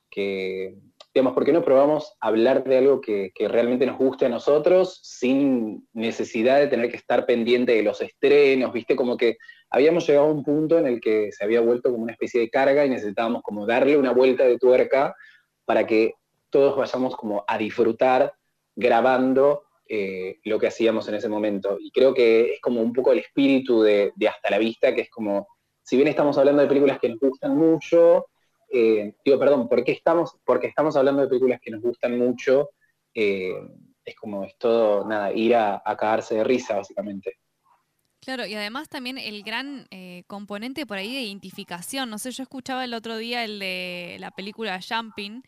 [0.09, 0.75] que
[1.13, 5.87] digamos, ¿por qué no probamos hablar de algo que, realmente nos guste a nosotros sin
[5.93, 8.73] necesidad de tener que estar pendiente de los estrenos?
[8.73, 8.95] ¿Viste?
[8.95, 9.37] Como que
[9.69, 12.49] habíamos llegado a un punto en el que se había vuelto como una especie de
[12.49, 15.15] carga y necesitábamos como darle una vuelta de tuerca
[15.63, 16.15] para que
[16.49, 18.33] todos vayamos como a disfrutar
[18.75, 21.77] grabando eh, lo que hacíamos en ese momento.
[21.79, 25.09] Y creo que es como un poco el espíritu de Hasta la Vista, que es
[25.09, 25.47] como,
[25.85, 28.25] si bien estamos hablando de películas que nos gustan mucho,
[28.69, 32.71] eh, digo, perdón, ¿por qué estamos, porque estamos hablando de películas que nos gustan mucho?
[33.15, 33.55] eh,
[34.03, 37.37] es como, es todo, nada, ir a, a cagarse de risa, básicamente.
[38.19, 42.09] Claro, y además también el gran eh, componente por ahí de identificación.
[42.09, 45.43] No sé, yo escuchaba el otro día el de la película Jumping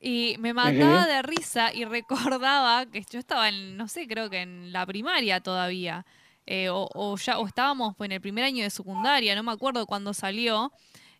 [0.00, 4.40] y me mataba de risa y recordaba que yo estaba en, no sé, creo que
[4.40, 6.04] en la primaria todavía.
[6.46, 9.86] Eh, o, o ya, o estábamos en el primer año de secundaria, no me acuerdo
[9.86, 10.72] cuándo salió.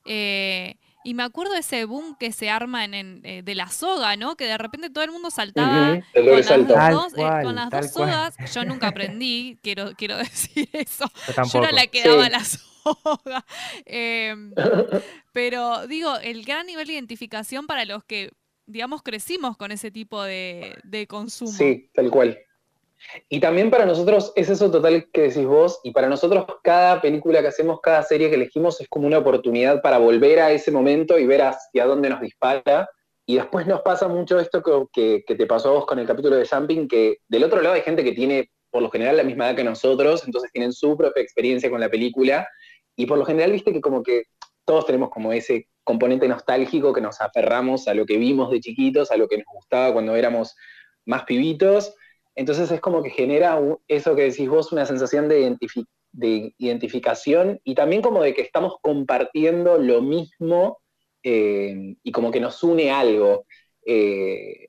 [0.04, 3.68] eh, y me acuerdo de ese boom que se arma en, en, eh, de la
[3.68, 4.34] soga, ¿no?
[4.36, 7.54] Que de repente todo el mundo saltaba el doble con las dos, eh, cual, con
[7.54, 8.10] las dos cual.
[8.10, 8.36] sogas.
[8.52, 11.04] Yo nunca aprendí, quiero, quiero decir eso.
[11.28, 12.30] Yo Yo era la que daba Sí.
[12.30, 13.44] la soga.
[13.86, 14.52] Em,
[15.32, 18.32] pero digo, el gran nivel de identificación para los que,
[18.66, 21.52] digamos, crecimos con ese tipo de, de consumo.
[21.52, 22.36] Sí, tal cual.
[23.28, 27.40] Y también para nosotros es eso total que decís vos, y para nosotros cada película
[27.40, 31.18] que hacemos, cada serie que elegimos es como una oportunidad para volver a ese momento
[31.18, 32.88] y ver hacia dónde nos dispara.
[33.26, 36.06] Y después nos pasa mucho esto que, que- que te pasó a vos con el
[36.06, 39.24] capítulo de Jumping, que del otro lado hay gente que tiene por lo general la
[39.24, 42.46] misma edad que nosotros, entonces tienen su propia experiencia con la película,
[42.96, 44.24] y por lo general viste que como que
[44.64, 49.10] todos tenemos como ese componente nostálgico que nos aferramos a lo que vimos de chiquitos,
[49.10, 50.54] a lo que nos gustaba cuando éramos
[51.04, 51.94] más pibitos,
[52.36, 57.60] entonces es como que genera eso que decís vos, una sensación de, identifi- de identificación
[57.64, 60.78] y también como de que estamos compartiendo lo mismo
[61.22, 63.46] eh, y como que nos une algo
[63.86, 64.68] eh,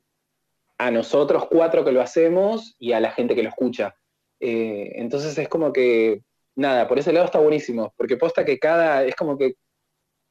[0.77, 3.95] a nosotros cuatro que lo hacemos y a la gente que lo escucha.
[4.39, 6.21] Eh, entonces es como que,
[6.55, 9.55] nada, por ese lado está buenísimo, porque posta que cada, es como que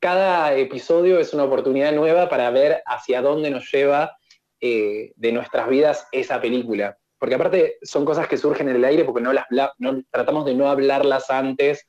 [0.00, 4.16] cada episodio es una oportunidad nueva para ver hacia dónde nos lleva
[4.60, 6.98] de nuestras vidas esa película.
[7.18, 9.46] Porque aparte son cosas que surgen en el aire porque no las
[10.10, 11.84] tratamos de no hablarlas antes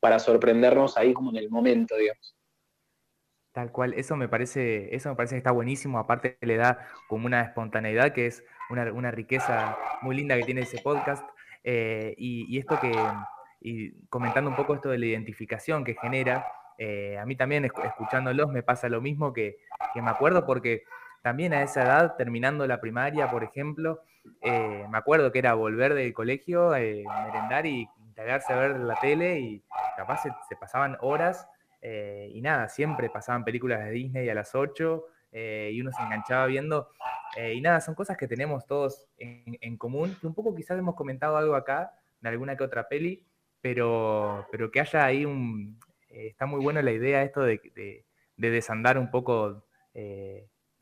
[0.00, 2.36] para sorprendernos ahí como en el momento, digamos.
[3.52, 7.26] Tal cual, eso me parece, eso me parece que está buenísimo, aparte le da como
[7.26, 11.24] una espontaneidad que es una, riqueza muy linda que tiene ese podcast.
[11.62, 12.92] eh, y, esto que,
[13.60, 16.46] y comentando un poco esto de la identificación que genera,
[16.78, 19.58] eh, a mí también escu- escuchándolos me pasa lo mismo que
[19.94, 20.82] me acuerdo porque
[21.22, 24.00] también a esa edad, terminando la primaria, por ejemplo,
[24.40, 28.98] eh, me acuerdo que era volver del colegio, eh, merendar y integrarse a ver la
[29.00, 29.62] tele y
[29.96, 31.48] capaz se, pasaban horas
[31.80, 36.02] eh, y nada, siempre pasaban películas de Disney a las 8 eh, y uno se
[36.02, 36.88] enganchaba viendo.
[37.52, 41.36] y nada, son cosas que tenemos todos en, común, que un poco quizás hemos comentado
[41.36, 43.24] algo acá, de alguna que otra peli,
[43.60, 45.78] pero, pero que haya ahí un...
[46.08, 48.04] está muy buena la idea esto de, de-
[48.36, 49.64] de desandar un poco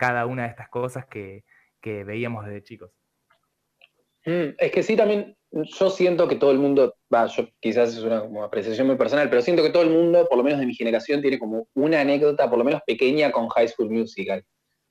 [0.01, 1.45] cada una de estas cosas que,
[1.83, 2.91] que veíamos desde chicos.
[4.25, 8.03] Mm, es que sí, también yo siento que todo el mundo, va, yo quizás es
[8.03, 10.65] una como apreciación muy personal, pero siento que todo el mundo, por lo menos de
[10.65, 14.43] mi generación, tiene como una anécdota, por lo menos pequeña, con High School Musical.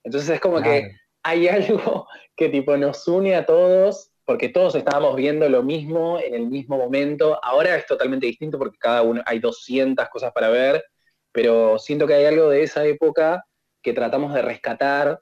[0.03, 0.91] Entonces es como que
[1.24, 2.05] hay algo
[2.36, 6.78] que tipo nos une a todos, porque todos estábamos viendo lo mismo en el mismo
[6.78, 7.43] momento.
[7.43, 10.84] Ahora es totalmente distinto porque cada uno hay 200 cosas para ver,
[11.32, 13.43] pero siento que hay algo de esa época
[13.82, 15.21] que tratamos de rescatar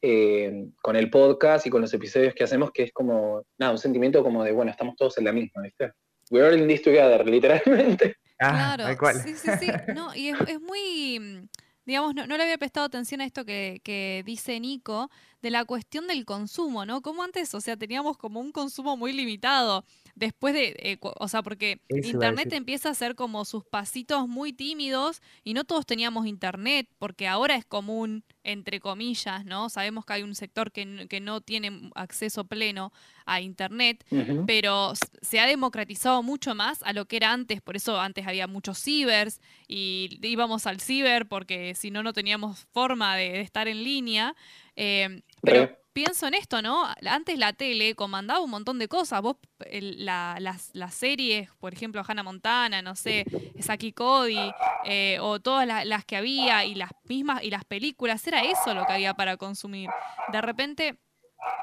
[0.00, 3.78] eh, con el podcast y con los episodios que hacemos, que es como, nada, un
[3.78, 5.92] sentimiento como de, bueno, estamos todos en la misma, ¿viste?
[6.30, 8.16] We're all in this together, literalmente.
[8.40, 9.16] Ah, Claro, tal cual.
[9.16, 9.66] sí, sí, sí.
[9.94, 11.48] No, y es, es muy,
[11.84, 15.10] digamos, no, no le había prestado atención a esto que, que dice Nico,
[15.42, 17.02] de la cuestión del consumo, ¿no?
[17.02, 19.84] Como antes, o sea, teníamos como un consumo muy limitado.
[20.18, 23.64] Después de, eh, o sea, porque Eso iba a Internet empieza a hacer como sus
[23.64, 29.68] pasitos muy tímidos y no todos teníamos Internet, porque ahora es común, entre comillas, ¿no?
[29.68, 32.92] Sabemos que hay un sector que, que no tiene acceso pleno
[33.26, 34.04] a Internet,
[34.46, 38.46] pero se ha democratizado mucho más a lo que era antes, por eso antes había
[38.46, 43.68] muchos cibers y íbamos al ciber porque si no, no teníamos forma de, de estar
[43.68, 44.34] en línea.
[44.76, 46.86] Eh, pero pienso en esto, ¿no?
[47.06, 49.20] Antes la tele comandaba un montón de cosas.
[49.22, 49.36] Vos,
[49.66, 53.24] el- la- las, las series, por ejemplo, Hannah Montana, no sé,
[53.58, 54.52] Saki Cody,
[54.84, 58.74] eh, o todas la- las que había, y las mismas, y las películas, era eso
[58.74, 59.90] lo que había para consumir.
[60.32, 60.98] De repente,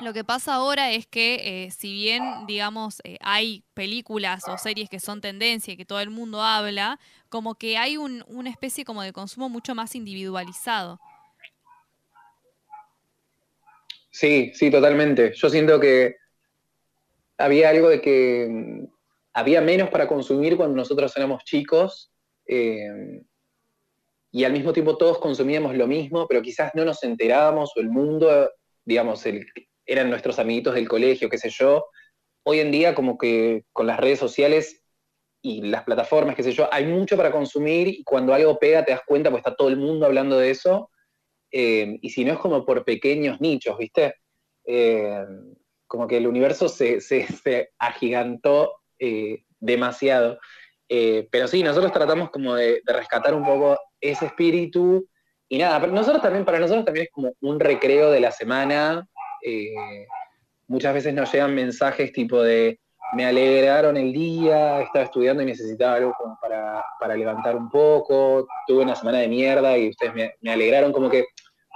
[0.02, 4.90] lo que pasa ahora es que eh, si bien, digamos, eh, hay películas o series
[4.90, 7.00] que son tendencia y que todo el mundo habla,
[7.30, 11.00] como que hay un- una especie como de consumo mucho más individualizado.
[14.16, 15.34] Sí, sí, totalmente.
[15.34, 16.16] Yo siento que
[17.38, 18.86] había algo de que mm,
[19.34, 22.14] había menos para consumir cuando nosotros éramos chicos
[22.48, 23.22] eh,
[24.32, 27.90] y al mismo tiempo todos consumíamos lo mismo, pero quizás no nos enterábamos o el
[27.90, 28.50] mundo,
[28.86, 29.46] digamos, el,
[29.86, 31.86] eran nuestros amiguitos del colegio, qué sé yo.
[32.44, 34.82] Hoy en día como que con las redes sociales
[35.42, 38.94] y las plataformas, qué sé yo, hay mucho para consumir y cuando algo pega te
[38.94, 40.90] das cuenta, pues está todo el mundo hablando de eso.
[41.58, 44.16] Eh, y si no es como por pequeños nichos, ¿viste?
[44.66, 45.26] Eh,
[45.88, 50.38] como que el universo se, se- agigantó eh, demasiado.
[50.90, 55.08] Pero sí, nosotros tratamos como de, rescatar un poco ese espíritu.
[55.48, 59.08] Y nada, pero nosotros también, para nosotros también es como un recreo de la semana.
[60.68, 62.80] Muchas veces nos llegan mensajes tipo de
[63.14, 68.46] me alegraron el día, estaba estudiando y necesitaba algo como para, para levantar un poco,
[68.68, 71.26] tuve una semana de mierda y ustedes me alegraron, como que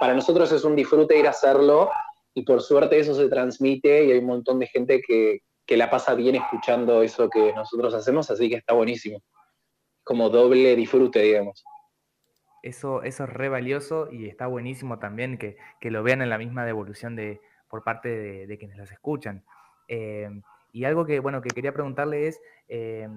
[0.00, 1.90] para nosotros es un disfrute ir a hacerlo
[2.34, 5.90] y por suerte eso se transmite y hay un montón de gente que, que la
[5.90, 9.22] pasa bien escuchando eso que nosotros hacemos, así que está buenísimo.
[10.02, 11.62] Como doble disfrute, digamos.
[12.62, 16.38] Eso, eso es re valioso y está buenísimo también que, que lo vean en la
[16.38, 19.44] misma devolución de, por parte de, quienes los escuchan.
[19.86, 20.30] Eh,
[20.72, 23.08] y algo que, bueno, que quería preguntarle es eh,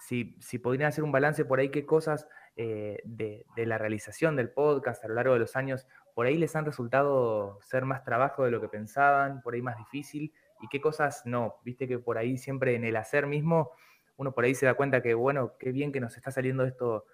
[0.00, 2.26] si, si podrían hacer un balance por ahí, qué cosas
[2.56, 6.54] eh, de la realización del podcast a lo largo de los años, por ahí les
[6.56, 10.80] han resultado ser más trabajo de lo que pensaban, por ahí más difícil, y qué
[10.80, 11.56] cosas no.
[11.64, 13.72] Viste que por ahí siempre en el hacer mismo,
[14.16, 17.06] uno por ahí se da cuenta que, bueno, qué bien que nos está saliendo esto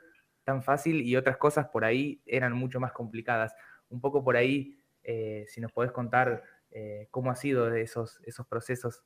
[0.45, 3.55] tan fácil y otras cosas por ahí eran mucho más complicadas.
[3.89, 8.47] Un poco por ahí, eh, si nos podés contar eh, cómo ha sido esos, esos
[8.47, 9.03] procesos.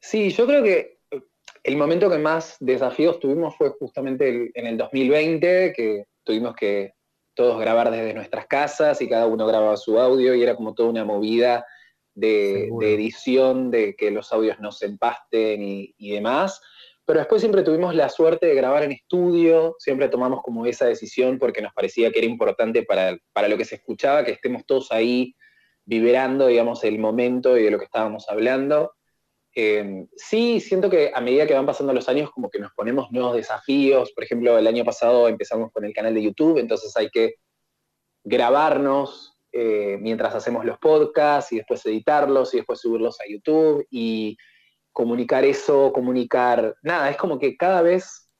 [0.00, 0.98] Sí, yo creo que
[1.62, 6.94] el momento que más desafíos tuvimos fue justamente el- en el 2020, que tuvimos que
[7.38, 10.88] todos grabar desde nuestras casas y cada uno grababa su audio y era como toda
[10.88, 11.64] una movida
[12.12, 16.60] de, edición, de que los audios no se empasten y, y demás.
[17.06, 21.38] Pero después siempre tuvimos la suerte de grabar en estudio, siempre tomamos como esa decisión
[21.38, 24.90] porque nos parecía que era importante para, para lo que se escuchaba, que estemos todos
[24.90, 25.36] ahí
[25.84, 28.94] vibrando, digamos, el momento y de lo que estábamos hablando.
[29.60, 33.10] Eh, sí, siento que a medida que van pasando los años, como que nos ponemos
[33.10, 34.12] nuevos desafíos.
[34.12, 37.34] Por ejemplo, el año pasado empezamos con el canal de YouTube, entonces hay que
[38.22, 44.36] grabarnos eh, mientras hacemos los podcasts y después editarlos y después subirlos a YouTube y
[44.92, 46.76] comunicar eso, comunicar.
[46.82, 48.30] Nada, es como que cada vez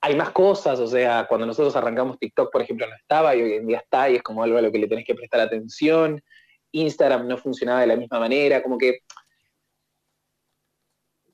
[0.00, 0.80] hay más cosas.
[0.80, 4.08] O sea, cuando nosotros arrancamos TikTok, por ejemplo, no estaba y hoy en día está
[4.08, 6.22] y es como algo a lo que le tenés que prestar atención.
[6.70, 9.00] Instagram no funcionaba de la misma manera, como que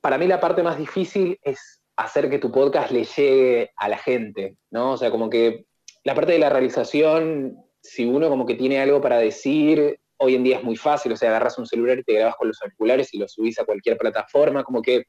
[0.01, 3.99] para mí la parte más difícil es hacer que tu podcast le llegue a la
[3.99, 4.92] gente, ¿no?
[4.92, 5.66] O sea, como que
[6.05, 10.44] la parte de la realización, si uno como que tiene algo para decir, hoy en
[10.44, 13.12] día es muy fácil, o sea, agarras un celular y te grabas con los auriculares
[13.14, 15.05] y lo subís a cualquier plataforma, como que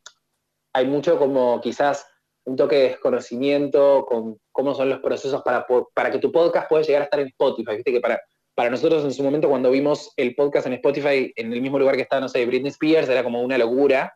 [0.74, 2.06] hay mucho como quizás
[2.46, 6.84] un toque de desconocimiento con cómo son los procesos para, para que tu podcast pueda
[6.84, 8.20] llegar a estar en Spotify, viste que para,
[8.56, 11.96] para nosotros en su momento cuando vimos el podcast en Spotify en el mismo lugar
[11.96, 14.14] que estaba, no sé, Britney Spears, era como una locura.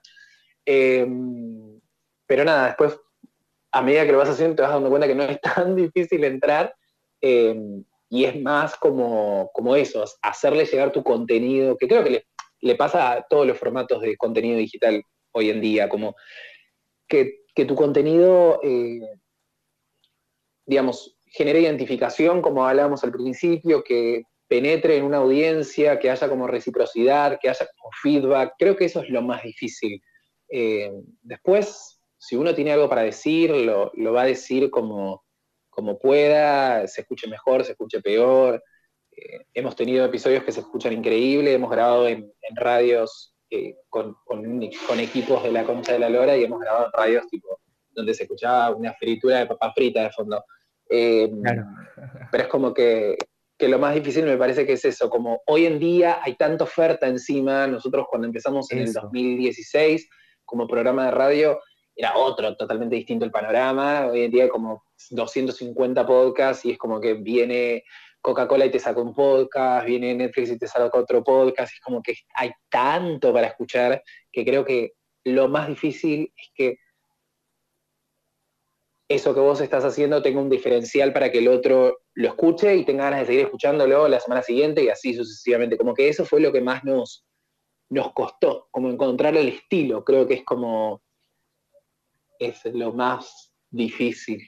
[0.66, 1.08] Eh,
[2.26, 3.00] pero nada, después,
[3.72, 6.24] a medida que lo vas haciendo, te vas dando cuenta que no es tan difícil
[6.24, 6.74] entrar.
[7.22, 7.84] eh,
[8.14, 12.24] y es más como, como eso, hacerle llegar tu contenido, que creo que
[12.62, 15.02] le, pasa a todos los formatos de contenido digital
[15.32, 16.14] hoy en día, como
[17.08, 19.00] que, que tu contenido, eh,
[20.68, 26.46] digamos, genere identificación, como hablábamos al principio, que penetre en una audiencia, que haya como
[26.46, 28.54] reciprocidad, que haya como feedback.
[28.60, 30.00] Creo que eso es lo más difícil.
[30.56, 30.92] Eh,
[31.24, 35.24] después, si uno tiene algo para decir, lo, lo va a decir como,
[35.72, 38.64] como pueda, se escuche mejor, se escuche peor.
[39.12, 44.16] Eh, hemos tenido episodios que se escuchan increíble, hemos grabado en, en radios eh, con,
[44.26, 44.44] con,
[44.88, 48.14] con equipos de la Concha de la Lora y hemos grabado en radios tipo donde
[48.14, 50.44] se escuchaba una fritura de papa frita de fondo.
[50.90, 51.64] Eh, Claro.
[52.32, 53.18] pero es como que,
[53.58, 56.64] que lo más difícil me parece que es eso, como hoy en día hay tanta
[56.64, 59.02] oferta encima, nosotros cuando empezamos en el Eso.
[59.02, 60.08] 2016
[60.46, 61.60] como programa de radio,
[61.96, 67.00] era otro, totalmente distinto el panorama, hoy en día como 250 podcasts y es como
[67.00, 67.84] que viene
[68.22, 72.02] Coca-Cola y te saca un podcast, viene Netflix y te saca otro podcast, es como
[72.02, 74.94] que hay tanto para escuchar que creo que
[75.26, 76.78] lo más difícil es que
[79.10, 82.86] eso que vos estás haciendo tenga un diferencial para que el otro lo escuche y
[82.86, 85.78] tenga ganas de seguir escuchándolo la semana siguiente y así sucesivamente.
[85.78, 87.26] Como que eso fue lo que más nos,
[87.94, 90.04] nos costó, como encontrar el estilo.
[90.04, 91.02] Creo que es como,
[92.40, 94.42] es lo más difícil.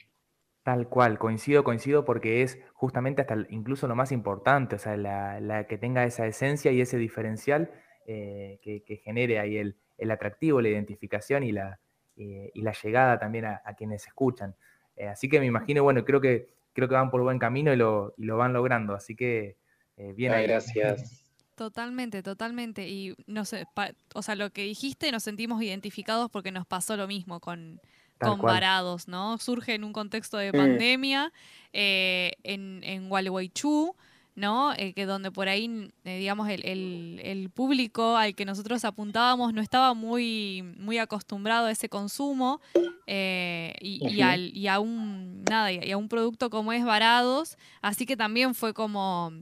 [0.62, 5.38] Tal cual, coincido, coincido porque es justamente hasta incluso lo más importante, o sea, la,
[5.40, 7.70] la que tenga esa esencia y ese diferencial
[8.04, 11.78] eh, que, que genere ahí el, el atractivo, la identificación y la,
[12.16, 14.56] eh, y la llegada también a, a quienes escuchan.
[14.96, 17.76] Eh, así que me imagino, bueno, creo que, creo que van por buen camino y
[17.76, 19.58] lo, y lo van logrando, así que
[19.96, 20.46] bien Ay, ahí.
[20.48, 21.25] gracias.
[21.56, 22.88] Totalmente, totalmente.
[22.88, 26.96] Y no sé, pa- o sea, lo que dijiste nos sentimos identificados porque nos pasó
[26.96, 27.80] lo mismo con,
[28.18, 28.40] con.
[28.42, 29.38] Varados, ¿no?
[29.38, 30.56] Surge en un contexto de Mm.
[30.56, 31.32] pandemia,
[31.72, 33.94] eh, en, en Gualeguaychú,
[34.34, 34.74] ¿no?
[34.74, 39.54] Eh, que donde por ahí, eh, digamos, el, el- el público al que nosotros apuntábamos
[39.54, 42.60] no estaba muy, muy acostumbrado a ese consumo
[43.06, 47.56] eh, y, y al- y a un, nada, y a un producto como es Varados,
[47.80, 49.32] así que también fue como,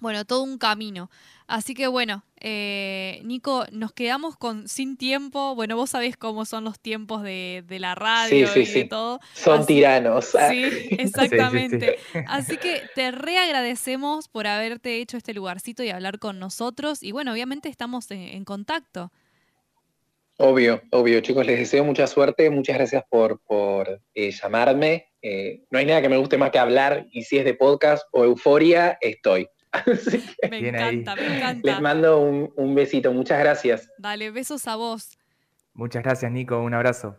[0.00, 1.10] bueno, todo un camino.
[1.46, 5.54] Así que bueno, eh, Nico, nos quedamos con sin tiempo.
[5.56, 8.84] Bueno, vos sabés cómo son los tiempos de, de la radio sí, y de sí.
[8.84, 9.18] todo.
[9.34, 10.26] Son Así- tiranos.
[10.50, 11.98] Sí, exactamente.
[12.12, 12.18] sí.
[12.28, 17.02] Así que te reagradecemos por haberte hecho este lugarcito y hablar con nosotros.
[17.02, 19.10] Y bueno, obviamente estamos en, en contacto.
[20.42, 25.08] Obvio, obvio, chicos, les deseo mucha suerte, muchas gracias por, por eh, llamarme.
[25.20, 28.04] Eh, no hay nada que me guste más que hablar y si es de podcast
[28.12, 29.48] o euforia, estoy.
[29.86, 30.66] Así que Me ahí.
[30.66, 31.80] encanta, me les encanta.
[31.80, 33.88] mando un, un besito, muchas gracias.
[33.98, 35.18] Dale, besos a vos.
[35.74, 37.16] Muchas gracias, Nico, un abrazo.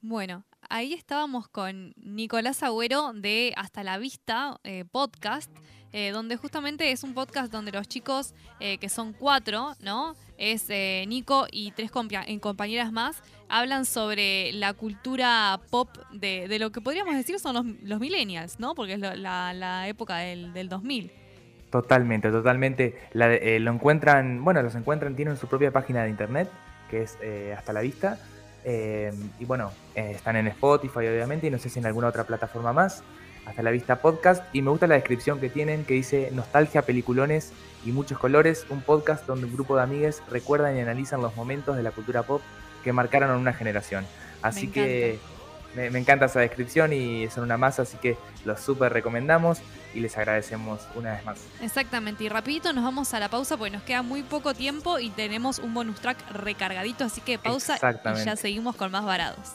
[0.00, 5.50] Bueno, ahí estábamos con Nicolás Agüero de Hasta la Vista eh, podcast,
[5.92, 10.14] eh, donde justamente es un podcast donde los chicos, eh, que son cuatro, ¿no?
[10.36, 16.46] Es eh, Nico y tres compa- eh, compañeras más, hablan sobre la cultura pop de,
[16.48, 18.74] de lo que podríamos decir son los, los millennials, ¿no?
[18.74, 21.10] Porque es la, la época del, del 2000.
[21.70, 22.98] Totalmente, totalmente.
[23.12, 26.48] La eh, lo encuentran, bueno, los encuentran, tienen su propia página de internet,
[26.90, 28.18] que es eh, Hasta la Vista.
[28.64, 32.24] eh, y bueno, eh, están en Spotify, obviamente, y no sé si en alguna otra
[32.24, 33.02] plataforma más.
[33.48, 34.44] Hasta la Vista Podcast.
[34.52, 37.52] Y me gusta la descripción que tienen, que dice Nostalgia, peliculones
[37.84, 38.66] y muchos colores.
[38.68, 42.22] Un podcast donde un grupo de amigues recuerdan y analizan los momentos de la cultura
[42.22, 42.42] pop
[42.84, 44.06] que marcaron a una generación.
[44.42, 45.18] Así Me que
[45.74, 49.58] me, me encanta esa descripción y son una masa, así que los súper recomendamos
[49.94, 51.38] y les agradecemos una vez más.
[51.62, 55.10] Exactamente, y rapidito nos vamos a la pausa porque nos queda muy poco tiempo y
[55.10, 59.54] tenemos un bonus track recargadito, así que pausa y ya seguimos con más varados.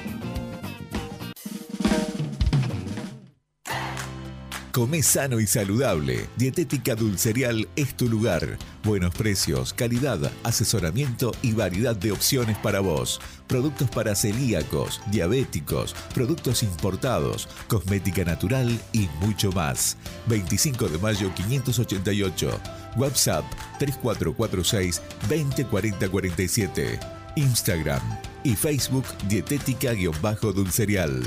[4.71, 6.29] Come sano y saludable.
[6.37, 8.57] Dietética Dulcerial es tu lugar.
[8.85, 13.19] Buenos precios, calidad, asesoramiento y variedad de opciones para vos.
[13.47, 19.97] Productos para celíacos, diabéticos, productos importados, cosmética natural y mucho más.
[20.27, 22.57] 25 de mayo 588.
[22.95, 23.43] WhatsApp
[23.77, 26.97] 3446 204047.
[27.35, 28.01] Instagram
[28.45, 31.23] y Facebook Dietética-Dulcerial.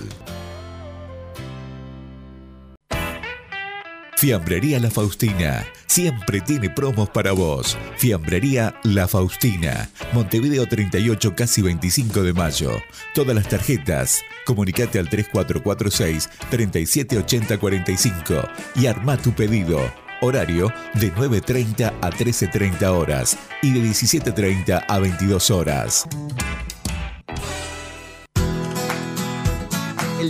[4.16, 5.66] Fiambrería La Faustina.
[5.86, 7.76] Siempre tiene promos para vos.
[7.96, 9.90] Fiambrería La Faustina.
[10.12, 12.70] Montevideo 38, casi 25 de mayo.
[13.14, 14.22] Todas las tarjetas.
[14.46, 19.80] Comunicate al 3446 378045 y arma tu pedido.
[20.20, 26.06] Horario de 9.30 a 13.30 horas y de 17.30 a 22 horas.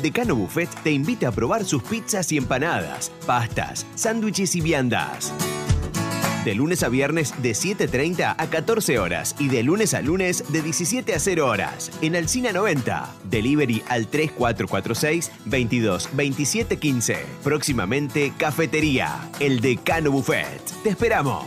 [0.05, 5.33] Decano Buffet te invita a probar sus pizzas y empanadas, pastas, sándwiches y viandas.
[6.45, 10.61] De lunes a viernes de 7.30 a 14 horas y de lunes a lunes de
[10.61, 11.91] 17 a 0 horas.
[12.03, 13.15] En Alcina 90.
[13.31, 17.25] Delivery al 3446 22 27 15.
[17.43, 19.31] Próximamente Cafetería.
[19.41, 20.61] El Decano Buffet.
[20.83, 21.47] Te esperamos.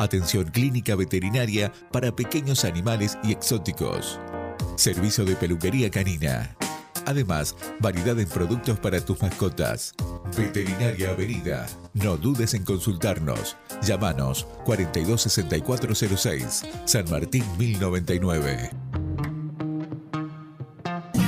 [0.00, 4.18] Atención clínica veterinaria para pequeños animales y exóticos.
[4.76, 6.56] Servicio de peluquería canina.
[7.04, 9.92] Además, variedad en productos para tus mascotas.
[10.34, 11.66] Veterinaria Avenida.
[11.92, 13.58] No dudes en consultarnos.
[13.82, 18.70] Llámanos 426406, San Martín 1099.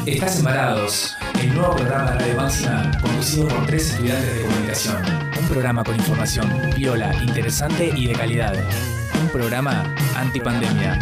[0.06, 1.12] Estás embarados,
[1.42, 5.31] el nuevo programa de Radio Máxima, conducido por tres estudiantes de comunicación.
[5.42, 8.54] Un programa con información viola, interesante y de calidad.
[9.20, 10.98] Un programa antipandemia.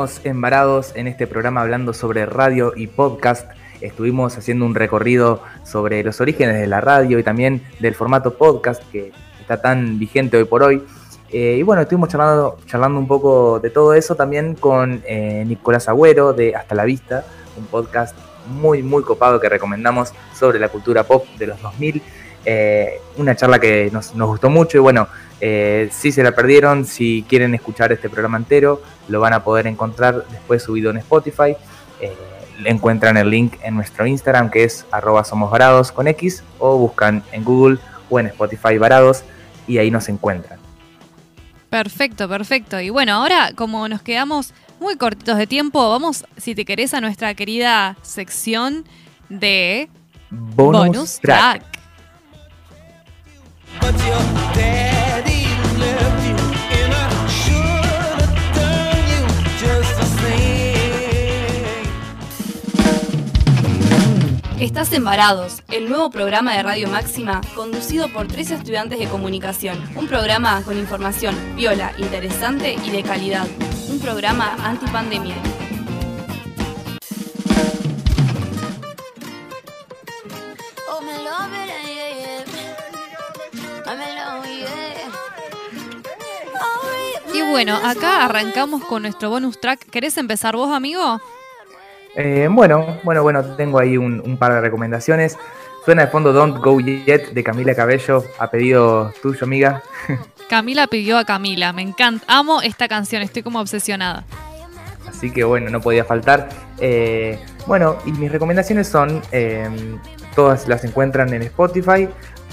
[0.00, 3.50] Seguimos embarados en este programa hablando sobre radio y podcast.
[3.82, 8.82] Estuvimos haciendo un recorrido sobre los orígenes de la radio y también del formato podcast
[8.90, 10.82] que está tan vigente hoy por hoy.
[11.30, 15.86] Eh, y bueno, estuvimos charlando, charlando un poco de todo eso también con eh, Nicolás
[15.86, 17.26] Agüero de Hasta la Vista,
[17.58, 18.16] un podcast
[18.48, 22.02] muy, muy copado que recomendamos sobre la cultura pop de los 2000.
[22.46, 25.08] Eh, una charla que nos, nos gustó mucho y bueno,
[25.40, 29.66] eh, si se la perdieron, si quieren escuchar este programa entero, lo van a poder
[29.66, 31.56] encontrar después subido en Spotify.
[32.00, 32.14] Eh,
[32.64, 37.22] encuentran el link en nuestro Instagram que es arroba somos varados con X o buscan
[37.32, 37.78] en Google
[38.10, 39.22] o en Spotify varados
[39.66, 40.58] y ahí nos encuentran.
[41.70, 42.80] Perfecto, perfecto.
[42.80, 47.00] Y bueno, ahora como nos quedamos muy cortitos de tiempo, vamos, si te querés, a
[47.00, 48.84] nuestra querida sección
[49.28, 49.88] de
[50.30, 51.64] Bonus, track.
[53.80, 54.89] But
[64.60, 69.82] Estás Embarados, el nuevo programa de Radio Máxima conducido por tres estudiantes de comunicación.
[69.96, 73.46] Un programa con información viola, interesante y de calidad.
[73.88, 75.36] Un programa antipandemia.
[80.90, 81.00] Oh.
[86.60, 89.88] Oh, Y bueno, acá arrancamos con nuestro bonus track.
[89.88, 91.18] ¿Querés empezar vos, amigo?
[92.16, 95.38] Eh, bueno, bueno, bueno, tengo ahí un, un par de recomendaciones.
[95.84, 99.82] Suena de fondo Don't Go Yet de Camila Cabello, a pedido tuyo, amiga.
[100.50, 104.24] Camila pidió a Camila, me encanta, amo esta canción, estoy como obsesionada.
[105.08, 106.48] Así que bueno, no podía faltar.
[106.78, 109.68] Eh, bueno, y mis recomendaciones son, eh,
[110.34, 112.08] todas las encuentran en Spotify.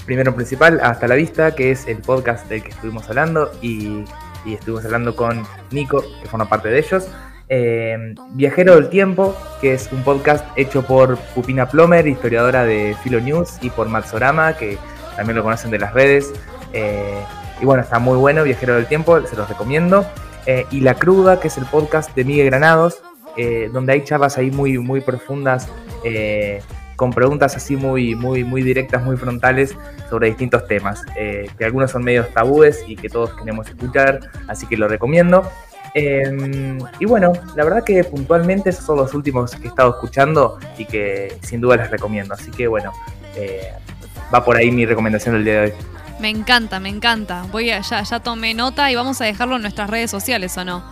[0.06, 4.04] Primero principal, Hasta la Vista, que es el podcast del que estuvimos hablando y,
[4.46, 7.08] y estuvimos hablando con Nico, que forma parte de ellos.
[7.48, 13.20] Eh, Viajero del Tiempo, que es un podcast hecho por Pupina Plomer, historiadora de Filo
[13.20, 14.78] News, y por Matsorama, que
[15.16, 16.32] también lo conocen de las redes.
[16.72, 17.18] Eh,
[17.60, 20.06] y bueno, está muy bueno, Viajero del Tiempo, se los recomiendo.
[20.46, 23.02] Eh, y La Cruda, que es el podcast de Miguel Granados,
[23.36, 25.68] eh, donde hay charlas ahí muy, muy profundas,
[26.96, 29.76] con preguntas así muy, muy, muy directas, muy frontales
[30.08, 34.76] sobre distintos temas, que algunos son medios tabúes y que todos queremos escuchar, así que
[34.76, 35.48] lo recomiendo.
[35.98, 40.58] Eh, y bueno, la verdad que puntualmente esos son los últimos que he estado escuchando
[40.76, 42.34] y que sin duda les recomiendo.
[42.34, 42.92] Así que bueno,
[43.34, 43.72] eh,
[44.32, 45.72] va por ahí mi recomendación del día de hoy.
[46.20, 47.44] Me encanta, me encanta.
[47.50, 50.64] Voy a, ya, ya tomé nota y vamos a dejarlo en nuestras redes sociales, ¿o
[50.64, 50.82] no?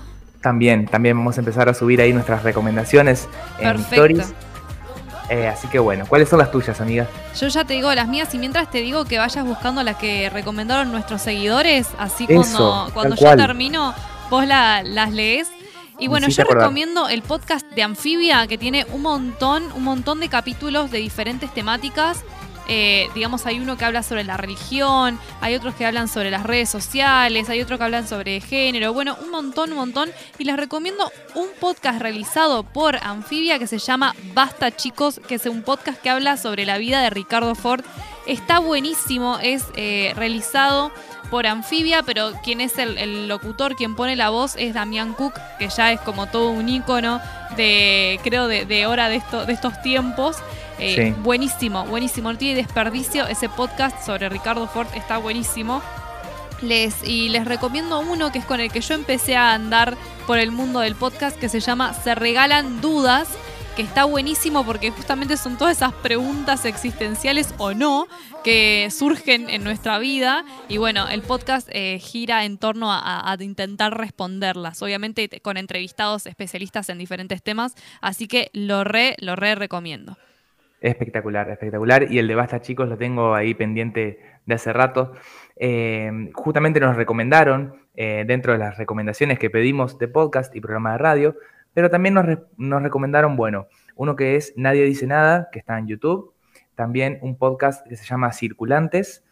[0.40, 3.28] También, también vamos a empezar a subir ahí nuestras recomendaciones
[3.58, 3.94] en Perfecto.
[3.94, 4.34] stories.
[5.28, 7.08] Eh, así que bueno, ¿cuáles son las tuyas, amiga?
[7.40, 10.30] Yo ya te digo las mías y mientras te digo que vayas buscando las que
[10.30, 13.36] recomendaron nuestros seguidores, así Eso, cuando, cuando yo cual.
[13.36, 13.92] termino,
[14.30, 15.48] vos la- las lees.
[15.98, 16.64] Y bueno, yo acordar.
[16.64, 21.52] recomiendo el podcast de Anfibia, que tiene un montón, un montón de capítulos de diferentes
[21.54, 22.22] temáticas.
[22.68, 26.42] Eh, digamos, hay uno que habla sobre la religión, hay otros que hablan sobre las
[26.42, 30.10] redes sociales, hay otros que hablan sobre género, bueno, un montón, un montón.
[30.36, 35.46] Y les recomiendo un podcast realizado por Anfibia que se llama Basta Chicos, que es
[35.46, 37.84] un podcast que habla sobre la vida de Ricardo Ford.
[38.26, 40.90] Está buenísimo, es eh, realizado
[41.26, 45.34] por Anfibia, pero quien es el, el locutor, quien pone la voz es Damián Cook,
[45.58, 47.20] que ya es como todo un ícono
[47.56, 50.36] de, creo, de, de hora de, esto, de estos tiempos.
[50.78, 51.20] Eh, Sí.
[51.22, 52.32] Buenísimo, buenísimo.
[52.32, 53.26] No tiene desperdicio.
[53.26, 55.80] Ese podcast sobre Ricardo Ford está buenísimo.
[56.62, 59.96] Les, y les recomiendo uno que es con el que yo empecé a andar
[60.26, 63.28] por el mundo del podcast que se llama Se Regalan Dudas,
[63.76, 68.06] que está buenísimo porque justamente son todas esas preguntas existenciales o no
[68.42, 70.44] que surgen en nuestra vida.
[70.68, 76.26] Y bueno, el podcast eh, gira en torno a, intentar responderlas, obviamente te- con entrevistados
[76.26, 80.16] especialistas en diferentes temas, así que lo re, lo re recomiendo.
[80.80, 82.10] Espectacular, espectacular.
[82.10, 85.12] Y el de Basta Chicos lo tengo ahí pendiente de hace rato.
[85.56, 90.92] Eh, justamente nos recomendaron, eh, dentro de las recomendaciones que pedimos de podcast y programa
[90.92, 91.36] de radio,
[91.76, 93.66] pero también nos, re- nos recomendaron, bueno,
[93.96, 96.32] uno que es Nadie Dice Nada, que está en YouTube.
[96.74, 99.26] También un podcast que se llama Circulantes.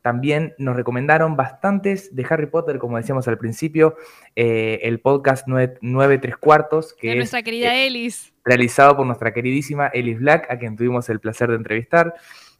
[0.00, 3.96] También nos recomendaron bastantes de Harry Potter, como decíamos al principio,
[4.36, 8.32] eh, el podcast 9, 3 cuartos, que de es nuestra querida eh, Elis.
[8.44, 12.14] realizado por nuestra queridísima Elis Black, a quien tuvimos el placer de entrevistar.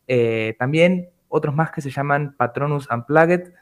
[0.08, 3.52] Eh, también otros más que se llaman Patronus Unplugged,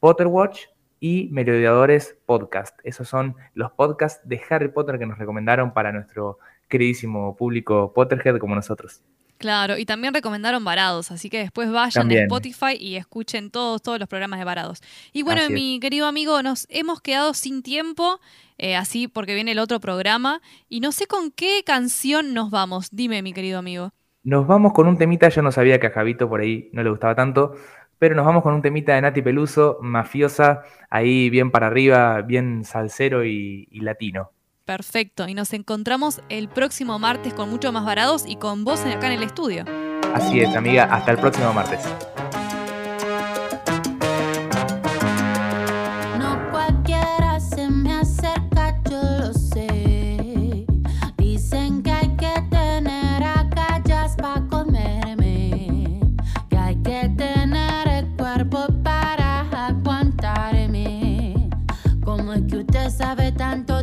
[0.00, 0.64] Potterwatch
[1.00, 2.78] y Merodeadores Podcast.
[2.84, 6.38] Esos son los podcasts de Harry Potter que nos recomendaron para nuestro
[6.68, 9.02] queridísimo público Potterhead como nosotros.
[9.38, 12.22] Claro, y también recomendaron Varados, así que después vayan También.
[12.22, 14.80] a Spotify y escuchen todos, todos los programas de Varados.
[15.12, 15.54] Y bueno, Así es.
[15.54, 18.18] mi querido amigo, nos hemos quedado sin tiempo,
[18.56, 20.40] eh, así porque viene el otro programa,
[20.70, 22.88] y no sé con qué canción nos vamos.
[22.92, 23.92] Dime, mi querido amigo.
[24.22, 26.88] Nos vamos con un temita, yo no sabía que a Javito por ahí no le
[26.90, 27.54] gustaba tanto,
[27.98, 32.64] pero nos vamos con un temita de Nati Peluso, mafiosa, ahí bien para arriba, bien
[32.64, 34.30] salsero y, y latino.
[34.64, 39.06] Perfecto, y nos encontramos el próximo martes con mucho más Varados y con vos acá
[39.06, 39.64] en el estudio.
[40.12, 41.86] Así es, amiga, hasta el próximo martes.
[63.06, 63.75] Sabe tanto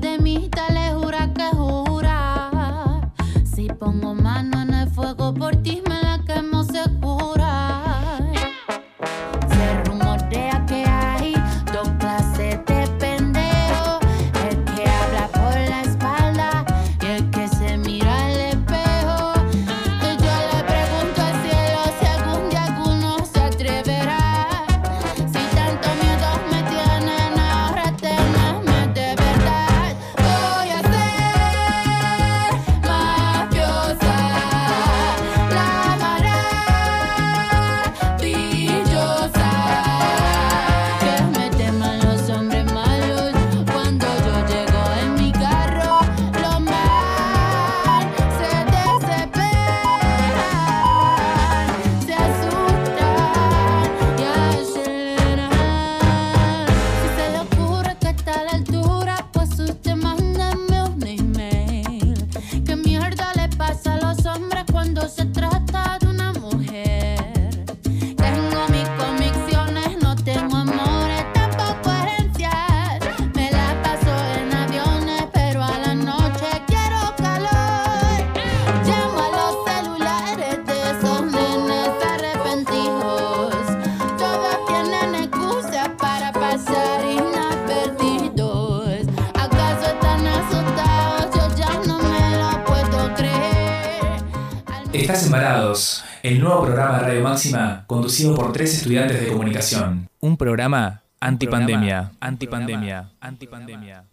[97.34, 100.08] Máxima conducido por tres estudiantes de comunicación.
[100.20, 104.06] Un programa antipandemia, antipandemia, antipandemia.